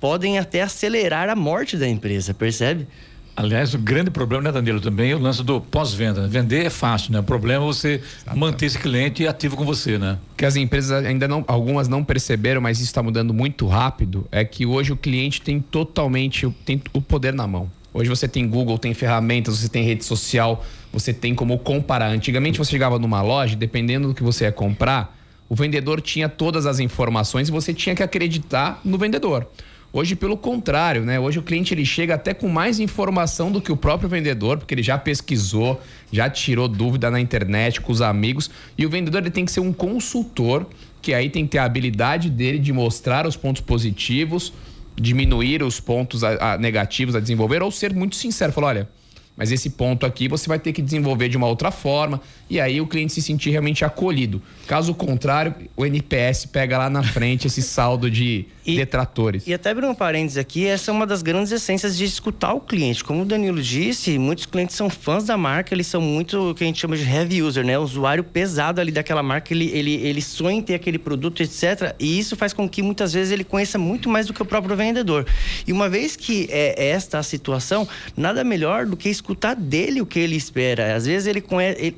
podem 0.00 0.38
até 0.38 0.62
acelerar 0.62 1.28
a 1.28 1.36
morte 1.36 1.76
da 1.76 1.88
empresa, 1.88 2.34
percebe? 2.34 2.86
Aliás, 3.34 3.72
o 3.72 3.78
grande 3.78 4.10
problema, 4.10 4.44
né, 4.44 4.52
Danilo, 4.52 4.78
também 4.78 5.10
é 5.10 5.14
o 5.14 5.18
lance 5.18 5.42
do 5.42 5.58
pós-venda. 5.58 6.28
Vender 6.28 6.66
é 6.66 6.70
fácil, 6.70 7.12
né? 7.12 7.20
O 7.20 7.22
problema 7.22 7.64
é 7.64 7.66
você 7.66 7.94
Exatamente. 7.94 8.40
manter 8.40 8.66
esse 8.66 8.78
cliente 8.78 9.26
ativo 9.26 9.56
com 9.56 9.64
você, 9.64 9.96
né? 9.96 10.18
Que 10.36 10.44
as 10.44 10.54
empresas 10.54 11.04
ainda 11.04 11.26
não, 11.26 11.42
algumas 11.48 11.88
não 11.88 12.04
perceberam, 12.04 12.60
mas 12.60 12.78
isso 12.78 12.88
está 12.88 13.02
mudando 13.02 13.32
muito 13.32 13.66
rápido, 13.66 14.26
é 14.30 14.44
que 14.44 14.66
hoje 14.66 14.92
o 14.92 14.96
cliente 14.96 15.40
tem 15.40 15.60
totalmente 15.60 16.46
tem 16.66 16.82
o 16.92 17.00
poder 17.00 17.32
na 17.32 17.46
mão. 17.46 17.70
Hoje 17.94 18.08
você 18.08 18.28
tem 18.28 18.46
Google, 18.46 18.78
tem 18.78 18.92
ferramentas, 18.92 19.58
você 19.58 19.68
tem 19.68 19.82
rede 19.82 20.04
social, 20.04 20.64
você 20.92 21.12
tem 21.12 21.34
como 21.34 21.58
comparar. 21.58 22.10
Antigamente 22.10 22.58
você 22.58 22.70
chegava 22.70 22.98
numa 22.98 23.22
loja, 23.22 23.56
dependendo 23.56 24.08
do 24.08 24.14
que 24.14 24.22
você 24.22 24.44
ia 24.44 24.52
comprar, 24.52 25.18
o 25.48 25.54
vendedor 25.54 26.00
tinha 26.00 26.28
todas 26.28 26.64
as 26.66 26.80
informações 26.80 27.48
e 27.48 27.52
você 27.52 27.72
tinha 27.74 27.94
que 27.94 28.02
acreditar 28.02 28.80
no 28.84 28.96
vendedor. 28.96 29.46
Hoje, 29.94 30.16
pelo 30.16 30.38
contrário, 30.38 31.04
né? 31.04 31.20
Hoje 31.20 31.38
o 31.38 31.42
cliente 31.42 31.74
ele 31.74 31.84
chega 31.84 32.14
até 32.14 32.32
com 32.32 32.48
mais 32.48 32.80
informação 32.80 33.52
do 33.52 33.60
que 33.60 33.70
o 33.70 33.76
próprio 33.76 34.08
vendedor, 34.08 34.56
porque 34.56 34.74
ele 34.74 34.82
já 34.82 34.96
pesquisou, 34.96 35.82
já 36.10 36.30
tirou 36.30 36.66
dúvida 36.66 37.10
na 37.10 37.20
internet 37.20 37.78
com 37.78 37.92
os 37.92 38.00
amigos. 38.00 38.50
E 38.78 38.86
o 38.86 38.90
vendedor 38.90 39.20
ele 39.20 39.30
tem 39.30 39.44
que 39.44 39.52
ser 39.52 39.60
um 39.60 39.72
consultor, 39.72 40.66
que 41.02 41.12
aí 41.12 41.28
tem 41.28 41.44
que 41.44 41.50
ter 41.50 41.58
a 41.58 41.64
habilidade 41.64 42.30
dele 42.30 42.58
de 42.58 42.72
mostrar 42.72 43.26
os 43.26 43.36
pontos 43.36 43.60
positivos, 43.60 44.52
diminuir 44.96 45.62
os 45.62 45.78
pontos 45.78 46.24
a, 46.24 46.54
a 46.54 46.58
negativos 46.58 47.14
a 47.14 47.20
desenvolver, 47.20 47.62
ou 47.62 47.70
ser 47.70 47.94
muito 47.94 48.16
sincero, 48.16 48.50
falar, 48.50 48.68
olha 48.68 49.01
mas 49.42 49.50
esse 49.50 49.70
ponto 49.70 50.06
aqui 50.06 50.28
você 50.28 50.46
vai 50.46 50.56
ter 50.56 50.72
que 50.72 50.80
desenvolver 50.80 51.28
de 51.28 51.36
uma 51.36 51.48
outra 51.48 51.72
forma 51.72 52.20
e 52.48 52.60
aí 52.60 52.80
o 52.80 52.86
cliente 52.86 53.12
se 53.12 53.20
sentir 53.20 53.50
realmente 53.50 53.84
acolhido. 53.84 54.40
Caso 54.68 54.94
contrário, 54.94 55.52
o 55.76 55.84
NPS 55.84 56.46
pega 56.46 56.78
lá 56.78 56.88
na 56.88 57.02
frente 57.02 57.48
esse 57.48 57.60
saldo 57.60 58.08
de 58.08 58.46
e, 58.64 58.76
detratores. 58.76 59.44
E 59.44 59.52
até 59.52 59.70
abrir 59.70 59.86
um 59.86 59.94
parênteses 59.96 60.38
aqui, 60.38 60.66
essa 60.66 60.92
é 60.92 60.94
uma 60.94 61.04
das 61.04 61.22
grandes 61.22 61.50
essências 61.50 61.96
de 61.96 62.04
escutar 62.04 62.52
o 62.52 62.60
cliente. 62.60 63.02
Como 63.02 63.22
o 63.22 63.24
Danilo 63.24 63.60
disse, 63.60 64.16
muitos 64.16 64.46
clientes 64.46 64.76
são 64.76 64.88
fãs 64.88 65.24
da 65.24 65.36
marca, 65.36 65.74
eles 65.74 65.88
são 65.88 66.00
muito 66.00 66.50
o 66.50 66.54
que 66.54 66.62
a 66.62 66.66
gente 66.68 66.78
chama 66.78 66.96
de 66.96 67.02
heavy 67.02 67.42
user, 67.42 67.64
né? 67.64 67.76
O 67.76 67.82
usuário 67.82 68.22
pesado 68.22 68.80
ali 68.80 68.92
daquela 68.92 69.24
marca, 69.24 69.52
ele, 69.52 69.70
ele, 69.72 69.94
ele 69.94 70.22
sonha 70.22 70.58
em 70.58 70.62
ter 70.62 70.74
aquele 70.74 70.98
produto, 70.98 71.42
etc. 71.42 71.96
E 71.98 72.16
isso 72.16 72.36
faz 72.36 72.52
com 72.52 72.68
que 72.68 72.80
muitas 72.80 73.12
vezes 73.12 73.32
ele 73.32 73.42
conheça 73.42 73.76
muito 73.76 74.08
mais 74.08 74.26
do 74.26 74.32
que 74.32 74.40
o 74.40 74.46
próprio 74.46 74.76
vendedor. 74.76 75.26
E 75.66 75.72
uma 75.72 75.88
vez 75.88 76.14
que 76.14 76.46
é 76.48 76.90
esta 76.90 77.18
a 77.18 77.22
situação, 77.24 77.88
nada 78.16 78.44
melhor 78.44 78.86
do 78.86 78.96
que 78.96 79.08
escutar 79.08 79.31
dele 79.56 80.00
o 80.00 80.06
que 80.06 80.18
ele 80.18 80.36
espera. 80.36 80.94
Às 80.94 81.06
vezes 81.06 81.26
ele, 81.26 81.44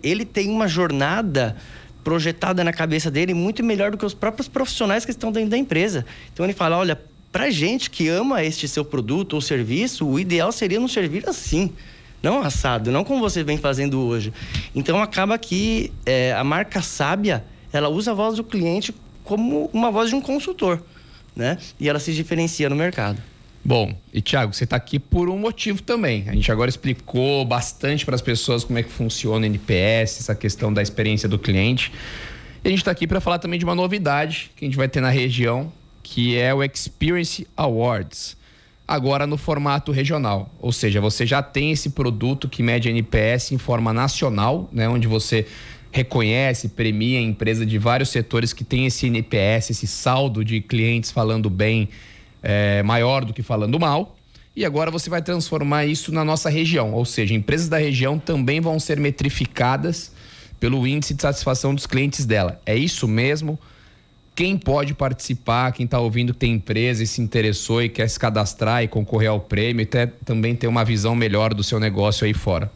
ele 0.03 0.25
tem 0.25 0.51
uma 0.51 0.69
jornada 0.69 1.57
projetada 2.03 2.63
na 2.63 2.73
cabeça 2.73 3.11
dele 3.11 3.33
muito 3.33 3.65
melhor 3.65 3.91
do 3.91 3.97
que 3.97 4.05
os 4.05 4.15
próprios 4.15 4.47
profissionais 4.47 5.05
que 5.05 5.11
estão 5.11 5.33
dentro 5.33 5.51
da 5.51 5.59
empresa. 5.59 6.05
Então 6.33 6.45
ele 6.45 6.53
fala: 6.53 6.77
olha, 6.77 7.01
para 7.33 7.51
gente 7.51 7.91
que 7.91 8.09
ama 8.09 8.45
este 8.45 8.69
seu 8.69 8.85
produto 8.85 9.33
ou 9.33 9.41
serviço, 9.41 10.07
o 10.07 10.21
ideal 10.21 10.53
seria 10.53 10.79
nos 10.79 10.93
servir 10.93 11.29
assim. 11.29 11.73
Não 12.23 12.41
assado, 12.43 12.91
não 12.91 13.05
como 13.05 13.21
você 13.21 13.43
vem 13.43 13.59
fazendo 13.59 14.01
hoje. 14.01 14.33
Então 14.75 15.03
acaba 15.03 15.37
que 15.37 15.93
é, 16.07 16.33
a 16.33 16.45
marca 16.45 16.81
sábia, 16.81 17.45
ela 17.73 17.89
usa 17.89 18.13
a 18.13 18.15
voz 18.15 18.37
do 18.37 18.45
cliente 18.45 18.95
como 19.25 19.69
uma 19.73 19.91
voz 19.91 20.11
de 20.11 20.15
um 20.15 20.21
consultor, 20.21 20.83
né? 21.35 21.59
E 21.79 21.89
ela 21.89 21.99
se 21.99 22.15
diferencia 22.15 22.71
no 22.71 22.77
mercado. 22.77 23.21
Bom, 23.67 23.97
e 24.13 24.21
Thiago, 24.21 24.53
você 24.53 24.65
está 24.65 24.77
aqui 24.77 24.99
por 24.99 25.31
um 25.31 25.39
motivo 25.39 25.81
também. 25.81 26.29
A 26.29 26.35
gente 26.35 26.53
agora 26.53 26.69
explicou 26.69 27.47
bastante 27.47 28.05
para 28.05 28.15
as 28.15 28.21
pessoas 28.21 28.63
como 28.63 28.79
é 28.79 28.83
que 28.83 28.91
funciona 28.91 29.47
o 29.47 29.47
NPS, 29.47 30.21
essa 30.21 30.35
questão 30.35 30.71
da 30.71 30.83
experiência 30.83 31.27
do 31.27 31.39
cliente. 31.39 31.91
E 32.63 32.69
a 32.69 32.71
gente 32.71 32.81
está 32.81 32.91
aqui 32.91 33.07
para 33.07 33.23
falar 33.23 33.39
também 33.39 33.59
de 33.59 33.65
uma 33.65 33.75
novidade 33.75 34.51
que 34.55 34.67
a 34.67 34.69
gente 34.69 34.77
vai 34.77 34.87
ter 34.87 35.01
na 35.01 35.09
região, 35.09 35.73
que 36.03 36.37
é 36.37 36.53
o 36.53 36.63
Experience 36.63 37.47
Awards. 37.57 38.37
Agora 38.87 39.27
no 39.27 39.39
formato 39.39 39.93
regional, 39.93 40.55
ou 40.61 40.71
seja, 40.71 41.01
você 41.01 41.25
já 41.25 41.43
tem 41.43 41.71
esse 41.71 41.89
produto 41.89 42.51
que 42.51 42.63
mede 42.63 42.91
NPS 42.91 43.53
em 43.53 43.59
forma 43.59 43.95
nacional, 43.95 44.69
né, 44.71 44.87
onde 44.87 45.09
você 45.09 45.47
reconhece, 45.91 46.69
premia 46.69 47.19
a 47.19 47.23
empresa 47.23 47.65
de 47.65 47.79
vários 47.79 48.11
setores 48.11 48.53
que 48.53 48.63
tem 48.63 48.85
esse 48.85 49.07
NPS, 49.07 49.71
esse 49.71 49.87
saldo 49.87 50.45
de 50.45 50.61
clientes 50.61 51.11
falando 51.11 51.49
bem 51.49 51.89
é, 52.45 52.83
maior 52.83 53.25
do 53.25 53.33
que 53.33 53.43
falando 53.43 53.81
mal. 53.81 54.15
E 54.55 54.65
agora 54.65 54.91
você 54.91 55.11
vai 55.11 55.21
transformar 55.21 55.85
isso 55.87 56.13
na 56.13 56.25
nossa 56.25 56.49
região, 56.49 56.93
ou 56.93 57.05
seja, 57.05 57.35
empresas 57.35 57.69
da 57.69 57.79
região 57.79 58.21
também 58.21 58.61
vão 58.61 58.79
ser 58.79 59.01
metrificadas 59.01 60.13
pelo 60.61 60.87
índice 60.87 61.13
de 61.13 61.23
satisfação 61.23 61.75
dos 61.75 61.87
clientes 61.87 62.25
dela. 62.25 62.61
É 62.65 62.77
isso 62.77 63.09
mesmo? 63.09 63.59
Quem 64.37 64.57
pode 64.57 64.95
participar, 64.95 65.73
quem 65.73 65.85
está 65.85 65.99
ouvindo 65.99 66.33
que 66.33 66.41
tem 66.41 66.53
empresa 66.53 67.03
e 67.03 67.07
se 67.07 67.21
interessou 67.21 67.83
e 67.83 67.89
quer 67.89 68.09
se 68.09 68.19
cadastrar 68.19 68.85
e 68.85 68.89
concorrer 68.89 69.31
ao 69.31 69.41
prêmio, 69.41 69.83
e 69.83 69.87
ter, 69.87 70.13
também 70.25 70.55
ter 70.55 70.69
uma 70.69 70.85
visão 70.85 71.17
melhor 71.17 71.53
do 71.53 71.65
seu 71.65 71.81
negócio 71.81 72.25
aí 72.25 72.35
fora. 72.35 72.71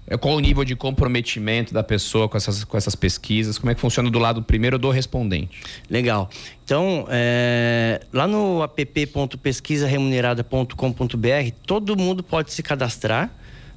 É, 0.06 0.16
qual 0.16 0.36
o 0.36 0.40
nível 0.40 0.64
de 0.64 0.74
comprometimento 0.76 1.72
da 1.72 1.82
pessoa 1.82 2.28
com 2.28 2.36
essas, 2.36 2.62
com 2.64 2.76
essas 2.76 2.94
pesquisas? 2.94 3.56
Como 3.58 3.70
é 3.70 3.74
que 3.74 3.80
funciona 3.80 4.10
do 4.10 4.18
lado 4.18 4.42
primeiro 4.42 4.78
do 4.78 4.90
respondente? 4.90 5.62
Legal. 5.88 6.28
Então, 6.64 7.06
é, 7.08 8.02
lá 8.12 8.26
no 8.26 8.62
app.pesquisaremunerada.com.br, 8.62 11.50
todo 11.66 11.96
mundo 11.96 12.22
pode 12.22 12.52
se 12.52 12.62
cadastrar, 12.62 13.32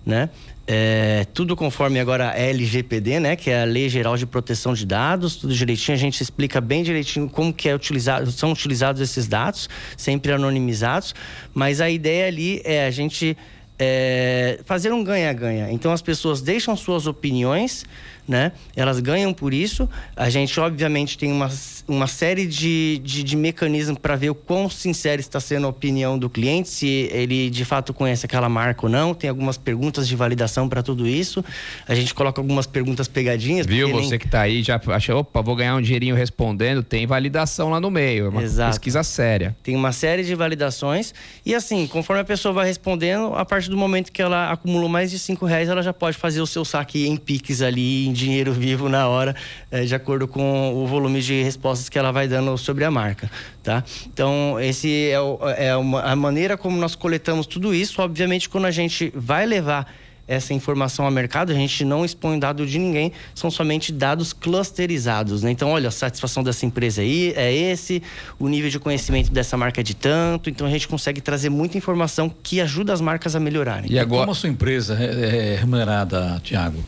né? 0.06 0.30
É, 0.70 1.26
tudo 1.34 1.56
conforme 1.56 1.98
agora 1.98 2.32
a 2.32 2.38
LGPD, 2.38 3.22
né? 3.22 3.38
Que 3.38 3.50
é 3.50 3.62
a 3.62 3.66
Lei 3.66 3.88
Geral 3.88 4.18
de 4.18 4.26
Proteção 4.26 4.74
de 4.74 4.86
Dados, 4.86 5.38
tudo 5.38 5.54
direitinho. 5.54 5.96
A 5.96 6.00
gente 6.00 6.22
explica 6.22 6.60
bem 6.60 6.84
direitinho 6.84 7.30
como 7.30 7.54
que 7.54 7.70
é 7.70 7.76
utilizado, 7.76 8.30
são 8.34 8.52
utilizados 8.52 9.02
esses 9.02 9.30
dados, 9.30 9.70
sempre 9.96 10.34
anonimizados. 10.34 11.16
Mas 11.54 11.80
a 11.80 11.90
ideia 11.90 12.28
ali 12.28 12.62
é 12.66 12.86
a 12.86 12.92
gente 12.92 13.38
é, 13.80 14.60
fazer 14.66 14.92
um 14.92 15.04
ganha-ganha. 15.04 15.72
Então 15.72 15.92
as 15.92 16.02
pessoas 16.02 16.42
deixam 16.42 16.76
suas 16.76 17.08
opiniões 17.08 17.86
né? 18.28 18.52
Elas 18.76 19.00
ganham 19.00 19.34
por 19.34 19.54
isso. 19.54 19.90
A 20.16 20.30
gente, 20.30 20.60
obviamente, 20.60 21.18
tem 21.18 21.32
uma, 21.32 21.50
uma 21.88 22.08
série 22.08 22.46
de, 22.46 23.00
de, 23.04 23.24
de 23.24 23.36
mecanismos 23.36 23.98
para 23.98 24.16
ver 24.16 24.30
o 24.30 24.36
quão 24.36 24.70
sincero 24.70 25.20
está 25.20 25.40
sendo 25.40 25.66
a 25.66 25.70
opinião 25.70 26.20
do 26.20 26.30
cliente, 26.30 26.70
se 26.70 27.10
ele 27.12 27.50
de 27.50 27.64
fato 27.64 27.94
conhece 27.94 28.26
aquela 28.26 28.50
marca 28.50 28.86
ou 28.86 28.92
não. 28.92 29.14
Tem 29.14 29.30
algumas 29.30 29.58
perguntas 29.58 30.08
de 30.08 30.16
validação 30.16 30.68
para 30.68 30.84
tudo 30.84 31.08
isso. 31.08 31.44
A 31.88 31.96
gente 31.96 32.14
coloca 32.14 32.42
algumas 32.42 32.68
perguntas 32.68 33.08
pegadinhas. 33.08 33.66
Viu? 33.66 33.90
Você 33.92 34.12
nem... 34.12 34.20
que 34.20 34.26
está 34.26 34.42
aí 34.42 34.62
já 34.62 34.80
acha, 34.88 35.16
opa, 35.16 35.42
vou 35.42 35.56
ganhar 35.56 35.76
um 35.76 35.82
dinheirinho 35.82 36.16
respondendo. 36.16 36.84
Tem 36.84 37.08
validação 37.08 37.70
lá 37.70 37.80
no 37.80 37.90
meio. 37.90 38.26
É 38.26 38.30
uma 38.30 38.44
Exato. 38.44 38.72
pesquisa 38.72 39.04
séria. 39.04 39.56
Tem 39.64 39.76
uma 39.76 39.92
série 39.92 40.24
de 40.24 40.36
validações. 40.36 41.14
E 41.46 41.56
assim, 41.56 41.88
conforme 41.88 42.22
a 42.22 42.26
pessoa 42.26 42.54
vai 42.54 42.66
respondendo, 42.66 43.34
a 43.36 43.46
partir 43.46 43.70
do 43.70 43.78
momento 43.78 44.12
que 44.12 44.22
ela 44.22 44.52
acumulou 44.52 44.90
mais 44.90 45.10
de 45.12 45.20
cinco 45.20 45.46
reais, 45.46 45.70
ela 45.70 45.82
já 45.82 45.94
pode 45.94 46.18
fazer 46.18 46.42
o 46.42 46.48
seu 46.48 46.66
saque 46.66 47.08
em 47.08 47.16
Pix 47.16 47.62
ali, 47.62 48.08
em 48.08 48.14
dinheiro 48.18 48.52
vivo 48.52 48.90
na 48.90 49.08
hora, 49.08 49.36
é, 49.72 49.84
de 49.86 49.96
acordo 49.96 50.28
com 50.28 50.74
o 50.74 50.86
volume 50.88 51.22
de 51.22 51.42
respostas 51.44 51.88
que 51.88 51.98
ela 51.98 52.12
vai 52.12 52.28
dando 52.28 52.58
sobre 52.58 52.84
a 52.84 52.92
marca, 52.92 53.30
tá? 53.64 53.84
Então, 54.12 54.58
esse 54.60 55.10
é, 55.10 55.22
o, 55.22 55.40
é 55.56 55.76
uma, 55.76 56.02
a 56.02 56.16
maneira 56.16 56.58
como 56.58 56.78
nós 56.78 56.96
coletamos 56.96 57.46
tudo 57.46 57.74
isso. 57.74 58.02
Obviamente, 58.02 58.50
quando 58.50 58.66
a 58.66 58.72
gente 58.72 59.12
vai 59.16 59.46
levar 59.46 59.88
essa 60.28 60.54
informação 60.54 61.06
ao 61.06 61.12
mercado, 61.12 61.52
a 61.52 61.56
gente 61.56 61.86
não 61.86 62.04
expõe 62.04 62.38
dado 62.38 62.66
de 62.66 62.78
ninguém, 62.78 63.14
são 63.34 63.50
somente 63.50 63.94
dados 63.94 64.34
clusterizados. 64.34 65.44
Né? 65.44 65.52
Então, 65.52 65.70
olha, 65.70 65.88
a 65.88 65.92
satisfação 65.92 66.44
dessa 66.44 66.66
empresa 66.66 67.02
aí 67.02 67.34
é 67.36 67.54
esse, 67.54 68.04
o 68.38 68.48
nível 68.48 68.70
de 68.70 68.78
conhecimento 68.78 69.32
dessa 69.32 69.56
marca 69.56 69.80
é 69.80 69.84
de 69.84 69.96
tanto, 69.96 70.50
então 70.50 70.68
a 70.68 70.70
gente 70.70 70.88
consegue 70.88 71.22
trazer 71.22 71.50
muita 71.50 71.78
informação 71.78 72.30
que 72.44 72.60
ajuda 72.60 72.92
as 72.92 73.00
marcas 73.00 73.36
a 73.36 73.40
melhorarem. 73.40 73.90
E 73.90 73.98
agora... 73.98 74.22
Como 74.22 74.32
a 74.34 74.36
sua 74.36 74.50
empresa 74.50 74.98
é, 75.00 75.54
é 75.54 75.56
remunerada, 75.56 76.42
Tiago? 76.44 76.84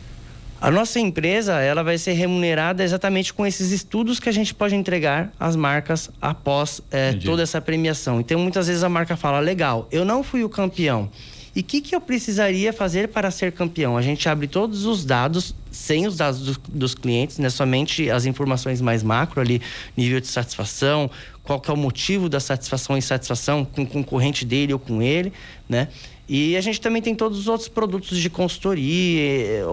A 0.60 0.70
nossa 0.70 1.00
empresa 1.00 1.58
ela 1.60 1.82
vai 1.82 1.96
ser 1.96 2.12
remunerada 2.12 2.84
exatamente 2.84 3.32
com 3.32 3.46
esses 3.46 3.70
estudos 3.70 4.20
que 4.20 4.28
a 4.28 4.32
gente 4.32 4.54
pode 4.54 4.74
entregar 4.74 5.32
às 5.40 5.56
marcas 5.56 6.10
após 6.20 6.82
é, 6.90 7.14
toda 7.14 7.42
essa 7.42 7.62
premiação. 7.62 8.20
Então, 8.20 8.38
muitas 8.38 8.66
vezes 8.66 8.82
a 8.82 8.88
marca 8.88 9.16
fala: 9.16 9.40
legal, 9.40 9.88
eu 9.90 10.04
não 10.04 10.22
fui 10.22 10.44
o 10.44 10.50
campeão. 10.50 11.10
E 11.56 11.60
o 11.60 11.64
que, 11.64 11.80
que 11.80 11.96
eu 11.96 12.00
precisaria 12.00 12.72
fazer 12.72 13.08
para 13.08 13.30
ser 13.30 13.52
campeão? 13.52 13.96
A 13.96 14.02
gente 14.02 14.28
abre 14.28 14.46
todos 14.46 14.84
os 14.84 15.04
dados, 15.04 15.54
sem 15.70 16.06
os 16.06 16.16
dados 16.16 16.40
do, 16.40 16.60
dos 16.68 16.94
clientes, 16.94 17.38
né? 17.38 17.50
somente 17.50 18.08
as 18.08 18.24
informações 18.24 18.80
mais 18.80 19.02
macro 19.02 19.40
ali, 19.40 19.60
nível 19.96 20.20
de 20.20 20.28
satisfação, 20.28 21.10
qual 21.42 21.58
que 21.58 21.68
é 21.68 21.74
o 21.74 21.76
motivo 21.76 22.28
da 22.28 22.38
satisfação 22.38 22.94
e 22.94 22.98
insatisfação 22.98 23.64
com 23.64 23.82
o 23.82 23.86
concorrente 23.86 24.44
dele 24.44 24.72
ou 24.72 24.78
com 24.78 25.02
ele, 25.02 25.32
né? 25.68 25.88
E 26.32 26.56
a 26.56 26.60
gente 26.60 26.80
também 26.80 27.02
tem 27.02 27.12
todos 27.12 27.40
os 27.40 27.48
outros 27.48 27.68
produtos 27.68 28.16
de 28.16 28.30
consultoria, 28.30 29.66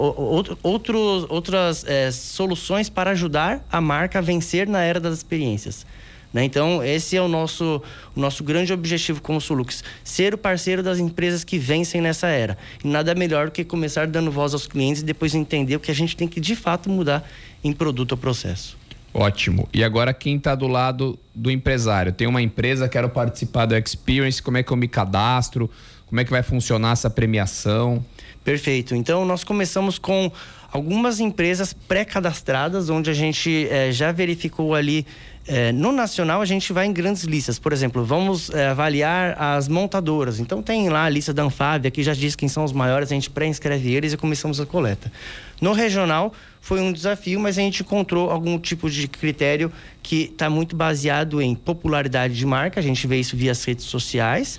outros, 0.60 1.24
outras 1.28 1.84
é, 1.86 2.10
soluções 2.10 2.90
para 2.90 3.12
ajudar 3.12 3.64
a 3.70 3.80
marca 3.80 4.18
a 4.18 4.20
vencer 4.20 4.66
na 4.66 4.82
era 4.82 4.98
das 4.98 5.18
experiências. 5.18 5.86
Né? 6.32 6.42
Então, 6.42 6.82
esse 6.82 7.16
é 7.16 7.22
o 7.22 7.28
nosso, 7.28 7.80
o 8.12 8.20
nosso 8.20 8.42
grande 8.42 8.72
objetivo 8.72 9.22
como 9.22 9.40
Sulux, 9.40 9.84
ser 10.02 10.34
o 10.34 10.38
parceiro 10.38 10.82
das 10.82 10.98
empresas 10.98 11.44
que 11.44 11.58
vencem 11.58 12.00
nessa 12.00 12.26
era. 12.26 12.58
E 12.84 12.88
nada 12.88 13.14
melhor 13.14 13.46
do 13.46 13.52
que 13.52 13.64
começar 13.64 14.08
dando 14.08 14.28
voz 14.28 14.52
aos 14.52 14.66
clientes 14.66 15.02
e 15.02 15.04
depois 15.04 15.36
entender 15.36 15.76
o 15.76 15.80
que 15.80 15.92
a 15.92 15.94
gente 15.94 16.16
tem 16.16 16.26
que 16.26 16.40
de 16.40 16.56
fato 16.56 16.90
mudar 16.90 17.24
em 17.62 17.72
produto 17.72 18.10
ou 18.12 18.18
processo. 18.18 18.77
Ótimo. 19.18 19.68
E 19.74 19.82
agora 19.82 20.14
quem 20.14 20.36
está 20.36 20.54
do 20.54 20.68
lado 20.68 21.18
do 21.34 21.50
empresário? 21.50 22.12
Tem 22.12 22.26
uma 22.28 22.40
empresa, 22.40 22.88
quero 22.88 23.08
participar 23.08 23.66
do 23.66 23.76
Experience, 23.76 24.40
como 24.40 24.58
é 24.58 24.62
que 24.62 24.72
eu 24.72 24.76
me 24.76 24.86
cadastro? 24.86 25.68
Como 26.06 26.20
é 26.20 26.24
que 26.24 26.30
vai 26.30 26.42
funcionar 26.42 26.92
essa 26.92 27.10
premiação? 27.10 28.04
Perfeito. 28.44 28.94
Então, 28.94 29.24
nós 29.24 29.42
começamos 29.42 29.98
com 29.98 30.30
algumas 30.70 31.18
empresas 31.18 31.72
pré-cadastradas, 31.72 32.88
onde 32.88 33.10
a 33.10 33.14
gente 33.14 33.66
é, 33.70 33.90
já 33.90 34.12
verificou 34.12 34.74
ali 34.74 35.04
É, 35.50 35.72
no 35.72 35.92
nacional, 35.92 36.42
a 36.42 36.44
gente 36.44 36.74
vai 36.74 36.84
em 36.84 36.92
grandes 36.92 37.24
listas. 37.24 37.58
Por 37.58 37.72
exemplo, 37.72 38.04
vamos 38.04 38.50
é, 38.50 38.68
avaliar 38.68 39.34
as 39.40 39.66
montadoras. 39.66 40.38
Então, 40.38 40.62
tem 40.62 40.90
lá 40.90 41.04
a 41.04 41.08
lista 41.08 41.32
da 41.32 41.42
Anfávia, 41.42 41.90
que 41.90 42.02
já 42.02 42.12
diz 42.12 42.36
quem 42.36 42.50
são 42.50 42.64
os 42.64 42.72
maiores, 42.72 43.10
a 43.10 43.14
gente 43.14 43.30
pré-inscreve 43.30 43.94
eles 43.94 44.12
e 44.12 44.16
começamos 44.18 44.60
a 44.60 44.66
coleta. 44.66 45.10
No 45.58 45.72
regional, 45.72 46.34
foi 46.60 46.80
um 46.80 46.92
desafio, 46.92 47.40
mas 47.40 47.58
a 47.58 47.62
gente 47.62 47.82
encontrou 47.82 48.30
algum 48.30 48.58
tipo 48.58 48.90
de 48.90 49.08
critério 49.08 49.72
que 50.02 50.24
está 50.24 50.50
muito 50.50 50.76
baseado 50.76 51.40
em 51.40 51.54
popularidade 51.54 52.34
de 52.34 52.46
marca, 52.46 52.80
a 52.80 52.82
gente 52.82 53.06
vê 53.06 53.18
isso 53.18 53.36
via 53.36 53.52
as 53.52 53.64
redes 53.64 53.84
sociais, 53.84 54.58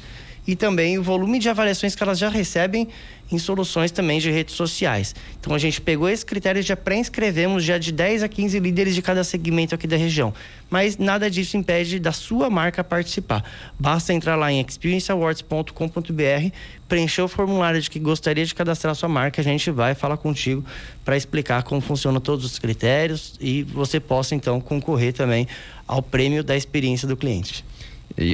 e 0.49 0.55
também 0.55 0.97
o 0.97 1.03
volume 1.03 1.37
de 1.37 1.47
avaliações 1.47 1.93
que 1.93 2.01
elas 2.01 2.17
já 2.17 2.27
recebem 2.27 2.87
em 3.31 3.37
soluções 3.37 3.91
também 3.91 4.19
de 4.19 4.31
redes 4.31 4.55
sociais. 4.55 5.13
Então 5.39 5.53
a 5.53 5.59
gente 5.59 5.79
pegou 5.79 6.09
esse 6.09 6.25
critério 6.25 6.59
e 6.59 6.63
já 6.63 6.75
pré-inscrevemos 6.75 7.63
já 7.63 7.77
de 7.77 7.91
10 7.91 8.23
a 8.23 8.27
15 8.27 8.57
líderes 8.57 8.95
de 8.95 9.01
cada 9.03 9.23
segmento 9.23 9.75
aqui 9.75 9.85
da 9.85 9.95
região. 9.95 10.33
Mas 10.67 10.97
nada 10.97 11.29
disso 11.29 11.55
impede 11.55 11.99
da 11.99 12.11
sua 12.11 12.49
marca 12.49 12.83
participar. 12.83 13.43
Basta 13.79 14.11
entrar 14.11 14.35
lá 14.35 14.51
em 14.51 14.59
experienceawards.com.br, 14.59 16.55
preencher 16.87 17.21
o 17.21 17.27
formulário 17.27 17.79
de 17.79 17.87
que 17.87 17.99
gostaria 17.99 18.43
de 18.43 18.55
cadastrar 18.55 18.95
sua 18.95 19.07
marca, 19.07 19.41
a 19.41 19.43
gente 19.43 19.69
vai 19.69 19.93
falar 19.93 20.17
contigo 20.17 20.65
para 21.05 21.15
explicar 21.15 21.61
como 21.61 21.79
funcionam 21.79 22.19
todos 22.19 22.43
os 22.43 22.57
critérios 22.57 23.35
e 23.39 23.61
você 23.61 23.99
possa 23.99 24.33
então 24.33 24.59
concorrer 24.59 25.13
também 25.13 25.47
ao 25.87 26.01
prêmio 26.01 26.43
da 26.43 26.57
experiência 26.57 27.07
do 27.07 27.15
cliente. 27.15 27.63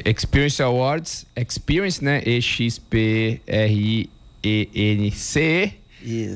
Experience 0.06 0.62
Awards, 0.62 1.25
Experience, 1.36 2.04
né? 2.04 2.22
E-X-P-R-I 2.25 4.10
e-N-C. 4.46 5.74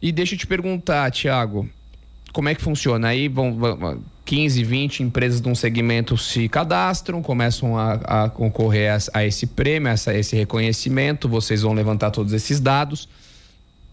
E 0.00 0.12
deixa 0.12 0.34
eu 0.34 0.38
te 0.38 0.46
perguntar, 0.46 1.10
Tiago, 1.10 1.68
como 2.32 2.48
é 2.48 2.54
que 2.54 2.62
funciona? 2.62 3.08
Aí 3.08 3.28
vão, 3.28 3.54
vão 3.54 4.02
15, 4.26 4.62
20 4.64 5.02
empresas 5.04 5.40
de 5.40 5.48
um 5.48 5.54
segmento 5.54 6.18
se 6.18 6.48
cadastram, 6.48 7.22
começam 7.22 7.78
a, 7.78 8.24
a 8.24 8.28
concorrer 8.28 8.92
a, 8.92 9.20
a, 9.20 9.24
esse 9.24 9.46
prêmio, 9.46 9.90
a 9.90 10.14
esse 10.14 10.36
reconhecimento, 10.36 11.28
vocês 11.28 11.62
vão 11.62 11.72
levantar 11.72 12.10
todos 12.10 12.32
esses 12.32 12.60
dados. 12.60 13.08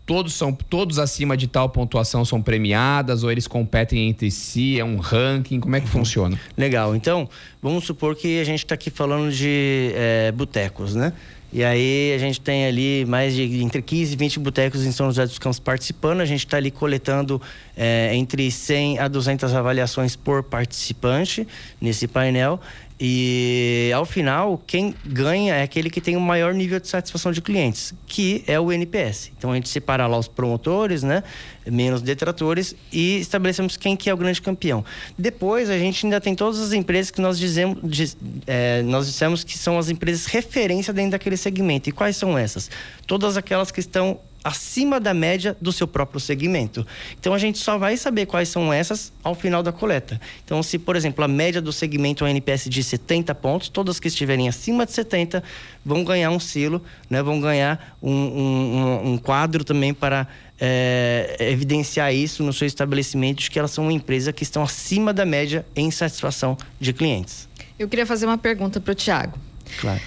Todos 0.05 0.33
são 0.33 0.51
todos 0.51 0.99
acima 0.99 1.37
de 1.37 1.47
tal 1.47 1.69
pontuação 1.69 2.25
são 2.25 2.41
premiadas 2.41 3.23
ou 3.23 3.31
eles 3.31 3.47
competem 3.47 4.09
entre 4.09 4.29
si, 4.29 4.77
é 4.77 4.83
um 4.83 4.97
ranking, 4.97 5.61
como 5.61 5.77
é 5.77 5.79
que 5.79 5.87
funciona? 5.87 6.37
Legal. 6.57 6.93
Então, 6.93 7.29
vamos 7.61 7.85
supor 7.85 8.13
que 8.13 8.41
a 8.41 8.43
gente 8.43 8.65
está 8.65 8.75
aqui 8.75 8.89
falando 8.89 9.31
de 9.31 9.93
é, 9.95 10.33
botecos, 10.33 10.93
né? 10.93 11.13
E 11.55 11.63
aí 11.63 12.11
a 12.15 12.17
gente 12.17 12.41
tem 12.41 12.65
ali 12.65 13.05
mais 13.05 13.35
de 13.35 13.61
entre 13.61 13.79
15 13.79 14.11
e 14.11 14.15
20 14.15 14.39
botecos 14.39 14.83
em 14.83 14.91
São 14.91 15.05
José 15.05 15.23
dos 15.23 15.37
Campos 15.37 15.59
participando. 15.59 16.21
A 16.21 16.25
gente 16.25 16.43
está 16.43 16.57
ali 16.57 16.71
coletando 16.71 17.39
é, 17.77 18.09
entre 18.15 18.49
100 18.49 18.97
a 18.97 19.07
200 19.07 19.53
avaliações 19.53 20.15
por 20.15 20.41
participante 20.41 21.47
nesse 21.79 22.07
painel. 22.07 22.59
E 22.99 23.91
ao 23.95 24.05
final, 24.05 24.61
quem 24.65 24.93
ganha 25.05 25.55
é 25.55 25.63
aquele 25.63 25.89
que 25.89 25.99
tem 25.99 26.15
o 26.15 26.21
maior 26.21 26.53
nível 26.53 26.79
de 26.79 26.87
satisfação 26.87 27.31
de 27.31 27.41
clientes, 27.41 27.93
que 28.05 28.43
é 28.47 28.59
o 28.59 28.71
NPS. 28.71 29.31
Então 29.37 29.51
a 29.51 29.55
gente 29.55 29.69
separa 29.69 30.05
lá 30.07 30.17
os 30.17 30.27
promotores, 30.27 31.03
né? 31.03 31.23
Menos 31.65 32.01
detratores 32.01 32.75
e 32.91 33.19
estabelecemos 33.19 33.77
quem 33.77 33.95
que 33.95 34.09
é 34.09 34.13
o 34.13 34.17
grande 34.17 34.41
campeão. 34.41 34.85
Depois 35.17 35.69
a 35.69 35.77
gente 35.77 36.05
ainda 36.05 36.21
tem 36.21 36.35
todas 36.35 36.59
as 36.59 36.73
empresas 36.73 37.09
que 37.09 37.21
nós 37.21 37.37
dizemos, 37.39 37.79
diz, 37.83 38.15
é, 38.45 38.81
nós 38.83 39.07
dissemos 39.07 39.43
que 39.43 39.57
são 39.57 39.77
as 39.77 39.89
empresas 39.89 40.25
referência 40.25 40.93
dentro 40.93 41.11
daquele 41.11 41.37
segmento. 41.37 41.89
E 41.89 41.91
quais 41.91 42.15
são 42.15 42.37
essas? 42.37 42.69
Todas 43.07 43.37
aquelas 43.37 43.71
que 43.71 43.79
estão 43.79 44.19
acima 44.43 44.99
da 44.99 45.13
média 45.13 45.55
do 45.61 45.71
seu 45.71 45.87
próprio 45.87 46.19
segmento. 46.19 46.85
Então 47.19 47.33
a 47.33 47.37
gente 47.37 47.57
só 47.57 47.77
vai 47.77 47.95
saber 47.95 48.25
quais 48.25 48.49
são 48.49 48.73
essas 48.73 49.13
ao 49.23 49.33
final 49.33 49.63
da 49.63 49.71
coleta. 49.71 50.19
Então, 50.43 50.61
se, 50.61 50.77
por 50.77 50.95
exemplo, 50.95 51.23
a 51.23 51.27
média 51.27 51.61
do 51.61 51.71
segmento 51.71 52.25
é 52.25 52.27
um 52.27 52.31
NPS 52.31 52.69
de 52.69 52.83
70 52.83 53.33
pontos, 53.35 53.69
todas 53.69 53.99
que 53.99 54.07
estiverem 54.07 54.49
acima 54.49 54.85
de 54.85 54.91
70 54.91 55.43
vão 55.85 56.03
ganhar 56.03 56.29
um 56.29 56.39
selo, 56.39 56.81
né? 57.09 57.21
vão 57.23 57.39
ganhar 57.39 57.97
um, 58.01 58.11
um, 58.11 59.13
um 59.13 59.17
quadro 59.17 59.63
também 59.63 59.93
para 59.93 60.27
é, 60.59 61.37
evidenciar 61.39 62.13
isso 62.13 62.43
no 62.43 62.53
seu 62.53 62.67
estabelecimento, 62.67 63.39
de 63.39 63.51
que 63.51 63.57
elas 63.57 63.71
são 63.71 63.85
uma 63.85 63.93
empresa 63.93 64.31
que 64.31 64.43
estão 64.43 64.63
acima 64.63 65.13
da 65.13 65.25
média 65.25 65.65
em 65.75 65.89
satisfação 65.91 66.57
de 66.79 66.93
clientes. 66.93 67.47
Eu 67.77 67.87
queria 67.87 68.05
fazer 68.05 68.25
uma 68.25 68.37
pergunta 68.37 68.79
para 68.79 68.91
o 68.91 68.95
Tiago. 68.95 69.37
Claro. 69.79 69.99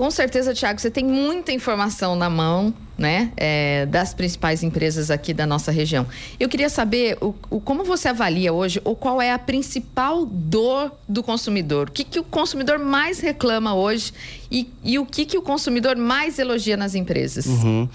Com 0.00 0.10
certeza, 0.10 0.54
Tiago, 0.54 0.80
você 0.80 0.90
tem 0.90 1.04
muita 1.04 1.52
informação 1.52 2.16
na 2.16 2.30
mão, 2.30 2.72
né, 2.96 3.30
é, 3.36 3.84
das 3.84 4.14
principais 4.14 4.62
empresas 4.62 5.10
aqui 5.10 5.34
da 5.34 5.46
nossa 5.46 5.70
região. 5.70 6.06
Eu 6.38 6.48
queria 6.48 6.70
saber 6.70 7.18
o, 7.20 7.34
o, 7.50 7.60
como 7.60 7.84
você 7.84 8.08
avalia 8.08 8.50
hoje, 8.50 8.80
ou 8.82 8.96
qual 8.96 9.20
é 9.20 9.30
a 9.30 9.38
principal 9.38 10.24
dor 10.24 10.90
do 11.06 11.22
consumidor? 11.22 11.90
O 11.90 11.92
que, 11.92 12.02
que 12.02 12.18
o 12.18 12.24
consumidor 12.24 12.78
mais 12.78 13.20
reclama 13.20 13.74
hoje 13.74 14.14
e, 14.50 14.70
e 14.82 14.98
o 14.98 15.04
que, 15.04 15.26
que 15.26 15.36
o 15.36 15.42
consumidor 15.42 15.96
mais 15.96 16.38
elogia 16.38 16.78
nas 16.78 16.94
empresas? 16.94 17.44
Uhum. 17.44 17.86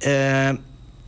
É, 0.00 0.56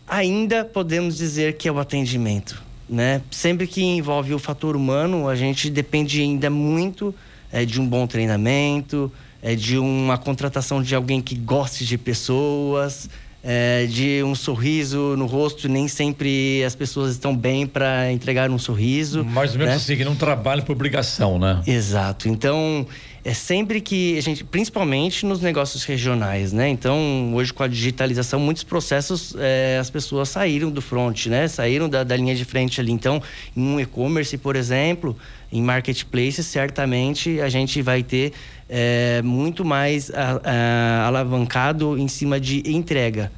ainda 0.06 0.62
podemos 0.62 1.16
dizer 1.16 1.54
que 1.54 1.66
é 1.66 1.72
o 1.72 1.78
atendimento, 1.78 2.62
né? 2.86 3.22
Sempre 3.30 3.66
que 3.66 3.82
envolve 3.82 4.34
o 4.34 4.38
fator 4.38 4.76
humano, 4.76 5.26
a 5.26 5.34
gente 5.34 5.70
depende 5.70 6.20
ainda 6.20 6.50
muito 6.50 7.14
é, 7.50 7.64
de 7.64 7.80
um 7.80 7.88
bom 7.88 8.06
treinamento, 8.06 9.10
é, 9.42 9.54
de 9.54 9.78
uma 9.78 10.18
contratação 10.18 10.82
de 10.82 10.94
alguém 10.94 11.20
que 11.20 11.34
goste 11.34 11.84
de 11.84 11.96
pessoas, 11.96 13.08
é, 13.42 13.86
de 13.86 14.22
um 14.22 14.34
sorriso 14.34 15.14
no 15.16 15.26
rosto. 15.26 15.68
Nem 15.68 15.88
sempre 15.88 16.62
as 16.64 16.74
pessoas 16.74 17.12
estão 17.12 17.36
bem 17.36 17.66
para 17.66 18.12
entregar 18.12 18.50
um 18.50 18.58
sorriso. 18.58 19.24
Mais 19.24 19.52
ou 19.52 19.58
menos 19.58 19.74
né? 19.74 19.76
assim, 19.76 19.96
que 19.96 20.04
não 20.04 20.16
trabalha 20.16 20.62
por 20.62 20.72
obrigação, 20.72 21.38
né? 21.38 21.62
Exato. 21.66 22.28
Então, 22.28 22.86
é 23.24 23.34
sempre 23.34 23.80
que 23.80 24.16
a 24.16 24.20
gente, 24.20 24.44
principalmente 24.44 25.26
nos 25.26 25.40
negócios 25.40 25.84
regionais, 25.84 26.52
né? 26.52 26.68
Então, 26.68 27.32
hoje 27.34 27.52
com 27.52 27.62
a 27.62 27.68
digitalização, 27.68 28.38
muitos 28.38 28.62
processos 28.62 29.34
é, 29.38 29.78
as 29.80 29.90
pessoas 29.90 30.28
saíram 30.28 30.70
do 30.70 30.80
front, 30.80 31.26
né? 31.26 31.48
Saíram 31.48 31.88
da, 31.88 32.04
da 32.04 32.16
linha 32.16 32.34
de 32.34 32.44
frente 32.44 32.80
ali. 32.80 32.92
Então, 32.92 33.22
em 33.56 33.62
um 33.62 33.80
e-commerce, 33.80 34.36
por 34.38 34.56
exemplo, 34.56 35.16
em 35.52 35.62
marketplaces, 35.62 36.46
certamente 36.46 37.40
a 37.40 37.48
gente 37.48 37.82
vai 37.82 38.02
ter 38.02 38.32
é, 38.68 39.20
muito 39.22 39.64
mais 39.64 40.10
a, 40.10 40.40
a, 40.44 41.06
alavancado 41.06 41.98
em 41.98 42.08
cima 42.08 42.38
de 42.38 42.62
entrega. 42.70 43.32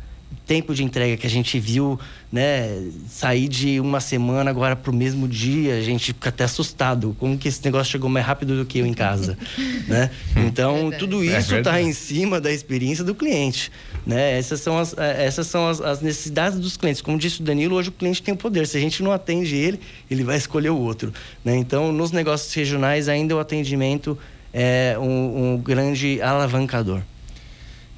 Tempo 0.51 0.75
de 0.75 0.83
entrega 0.83 1.17
que 1.17 1.29
a 1.29 1.31
gente 1.31 1.61
viu, 1.61 1.97
né, 2.33 2.83
sair 3.09 3.47
de 3.47 3.79
uma 3.79 4.01
semana 4.01 4.51
agora 4.51 4.75
para 4.75 4.91
o 4.91 4.93
mesmo 4.93 5.29
dia, 5.29 5.77
a 5.77 5.81
gente 5.81 6.07
fica 6.07 6.29
até 6.29 6.43
assustado. 6.43 7.15
Como 7.21 7.39
que 7.39 7.47
esse 7.47 7.65
negócio 7.65 7.93
chegou 7.93 8.11
mais 8.11 8.27
rápido 8.27 8.57
do 8.57 8.67
que 8.67 8.81
eu 8.81 8.85
em 8.85 8.93
casa, 8.93 9.39
né? 9.87 10.11
Então, 10.35 10.91
tudo 10.99 11.23
é 11.23 11.39
isso 11.39 11.55
está 11.55 11.79
é 11.79 11.83
em 11.83 11.93
cima 11.93 12.41
da 12.41 12.51
experiência 12.51 13.05
do 13.05 13.15
cliente, 13.15 13.71
né? 14.05 14.37
Essas 14.37 14.61
são, 14.61 14.77
as, 14.77 14.93
é, 14.99 15.25
essas 15.25 15.47
são 15.47 15.69
as, 15.69 15.81
as, 15.81 16.01
necessidades 16.01 16.59
dos 16.59 16.77
clientes. 16.77 17.01
Como 17.01 17.17
disse 17.17 17.41
o 17.41 17.45
Danilo, 17.45 17.77
hoje 17.77 17.91
o 17.91 17.93
cliente 17.93 18.21
tem 18.21 18.35
o 18.35 18.37
poder. 18.37 18.67
Se 18.67 18.77
a 18.77 18.81
gente 18.81 19.05
não 19.05 19.13
atende 19.13 19.55
ele, 19.55 19.79
ele 20.11 20.25
vai 20.25 20.37
escolher 20.37 20.71
o 20.71 20.77
outro, 20.77 21.15
né? 21.45 21.57
Então, 21.57 21.93
nos 21.93 22.11
negócios 22.11 22.53
regionais, 22.53 23.09
ainda 23.09 23.37
o 23.37 23.39
atendimento 23.39 24.19
é 24.53 24.97
um, 24.99 25.53
um 25.53 25.59
grande 25.59 26.21
alavancador. 26.21 27.03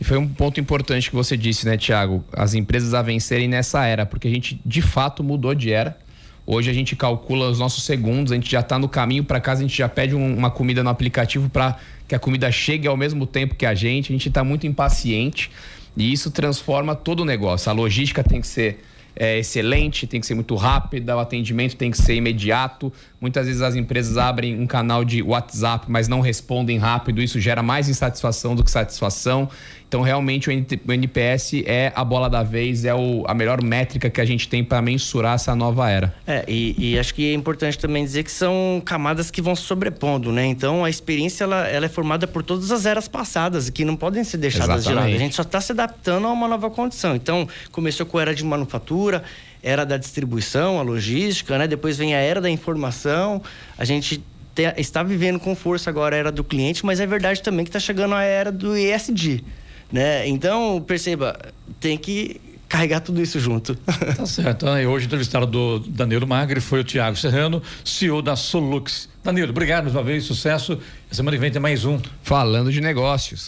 E 0.03 0.05
foi 0.05 0.19
um 0.19 0.27
ponto 0.27 0.59
importante 0.59 1.09
que 1.09 1.15
você 1.15 1.37
disse, 1.37 1.65
né, 1.65 1.77
Tiago? 1.77 2.25
As 2.33 2.55
empresas 2.55 2.93
a 2.93 3.01
vencerem 3.03 3.47
nessa 3.47 3.87
era, 3.87 4.05
porque 4.05 4.27
a 4.27 4.31
gente 4.33 4.61
de 4.67 4.83
fato 4.83 5.23
mudou 5.23 5.55
de 5.55 5.71
era. 5.71 5.97
Hoje 6.45 6.69
a 6.69 6.73
gente 6.73 6.97
calcula 6.97 7.49
os 7.49 7.61
nossos 7.61 7.85
segundos, 7.85 8.33
a 8.33 8.35
gente 8.35 8.51
já 8.51 8.59
está 8.59 8.81
no 8.81 8.89
caminho 8.89 9.23
para 9.23 9.41
casa, 9.41 9.61
a 9.61 9.63
gente 9.63 9.79
já 9.79 9.89
pede 9.89 10.17
um, 10.17 10.37
uma 10.37 10.51
comida 10.51 10.83
no 10.83 10.91
aplicativo 10.91 11.49
para 11.49 11.77
que 12.09 12.17
a 12.17 12.19
comida 12.19 12.51
chegue 12.51 12.89
ao 12.89 12.97
mesmo 12.97 13.29
tempo 13.29 13.55
que 13.55 13.65
a 13.65 13.77
gente. 13.77 14.13
A 14.13 14.15
gente 14.17 14.27
está 14.27 14.43
muito 14.43 14.67
impaciente 14.67 15.53
e 15.97 16.13
isso 16.13 16.33
transforma 16.33 16.97
todo 16.97 17.21
o 17.21 17.25
negócio. 17.25 17.71
A 17.71 17.73
logística 17.73 18.25
tem 18.25 18.41
que 18.41 18.49
ser 18.49 18.83
é, 19.15 19.39
excelente, 19.39 20.07
tem 20.07 20.21
que 20.21 20.27
ser 20.27 20.35
muito 20.35 20.55
rápida, 20.57 21.17
o 21.17 21.21
atendimento 21.21 21.77
tem 21.77 21.91
que 21.91 21.99
ser 21.99 22.15
imediato. 22.15 22.93
Muitas 23.21 23.47
vezes 23.47 23.63
as 23.63 23.77
empresas 23.77 24.17
abrem 24.17 24.59
um 24.59 24.67
canal 24.67 25.05
de 25.05 25.23
WhatsApp, 25.23 25.87
mas 25.89 26.09
não 26.09 26.21
respondem 26.21 26.79
rápido, 26.79 27.23
isso 27.23 27.39
gera 27.39 27.63
mais 27.63 27.89
insatisfação 27.89 28.57
do 28.57 28.65
que 28.65 28.71
satisfação. 28.71 29.49
Então, 29.93 30.01
realmente, 30.01 30.49
o 30.49 30.53
NPS 30.91 31.53
é 31.67 31.93
a 31.95 32.03
bola 32.03 32.31
da 32.31 32.43
vez, 32.43 32.87
é 32.87 32.95
o, 32.95 33.25
a 33.27 33.35
melhor 33.35 33.63
métrica 33.63 34.09
que 34.09 34.23
a 34.23 34.25
gente 34.25 34.49
tem 34.49 34.65
para 34.65 34.81
mensurar 34.81 35.35
essa 35.35 35.55
nova 35.55 35.91
era. 35.91 36.15
É, 36.27 36.43
e, 36.49 36.95
e, 36.95 36.99
acho 36.99 37.13
que 37.15 37.31
é 37.31 37.35
importante 37.35 37.79
também 37.79 38.03
dizer 38.03 38.23
que 38.23 38.33
são 38.33 38.81
camadas 38.83 39.31
que 39.31 39.43
vão 39.43 39.55
se 39.55 39.65
sobrepondo, 39.65 40.33
né? 40.33 40.47
Então, 40.47 40.83
a 40.83 40.89
experiência 40.89 41.45
ela, 41.45 41.69
ela 41.69 41.85
é 41.85 41.91
formada 41.91 42.27
por 42.27 42.43
todas 42.43 42.71
as 42.71 42.87
eras 42.87 43.07
passadas, 43.07 43.69
que 43.69 43.85
não 43.85 43.95
podem 43.95 44.25
ser 44.25 44.39
deixadas 44.39 44.87
Exatamente. 44.87 44.89
de 44.89 44.95
lado. 44.95 45.15
A 45.15 45.19
gente 45.19 45.37
só 45.37 45.43
está 45.43 45.61
se 45.61 45.73
adaptando 45.73 46.27
a 46.27 46.33
uma 46.33 46.49
nova 46.49 46.71
condição. 46.71 47.15
Então, 47.15 47.47
começou 47.71 48.07
com 48.07 48.17
a 48.17 48.23
era 48.23 48.35
de 48.35 48.47
manufatura, 48.47 49.23
era 49.63 49.85
da 49.85 49.99
distribuição, 49.99 50.81
a 50.81 50.83
logística, 50.83 51.59
né? 51.59 51.69
Depois 51.69 51.99
vem 51.99 52.15
a 52.15 52.19
era 52.19 52.41
da 52.41 52.49
informação. 52.49 53.43
A 53.77 53.85
gente 53.85 54.25
te, 54.55 54.73
está 54.79 55.03
vivendo 55.03 55.39
com 55.39 55.55
força 55.55 55.91
agora 55.91 56.17
a 56.17 56.19
era 56.19 56.33
do 56.33 56.43
cliente, 56.43 56.83
mas 56.87 56.99
é 56.99 57.07
verdade 57.07 57.43
também 57.43 57.63
que 57.63 57.69
está 57.69 57.79
chegando 57.79 58.15
a 58.15 58.23
era 58.23 58.51
do 58.51 58.75
ESG. 58.75 59.45
Né? 59.93 60.27
Então, 60.27 60.81
perceba, 60.81 61.39
tem 61.79 61.99
que 61.99 62.41
carregar 62.69 63.01
tudo 63.01 63.21
isso 63.21 63.39
junto. 63.39 63.77
Tá 64.17 64.27
certo. 64.27 64.67
Hoje 64.67 65.07
entrevistado 65.07 65.47
do 65.47 65.79
Danilo 65.81 66.27
Magri 66.27 66.61
foi 66.61 66.81
o 66.81 66.85
Tiago 66.85 67.17
Serrano, 67.17 67.63
CEO 67.85 68.23
da 68.23 68.35
Solux. 68.35 69.09
Danilo, 69.23 69.51
obrigado 69.51 69.85
mais 69.85 69.95
uma 69.95 70.03
vez, 70.03 70.25
sucesso. 70.25 70.79
Semana 71.11 71.37
que 71.37 71.41
vem 71.41 71.51
tem 71.51 71.61
mais 71.61 71.85
um. 71.85 72.01
Falando 72.23 72.73
de 72.73 72.81
negócios. 72.81 73.41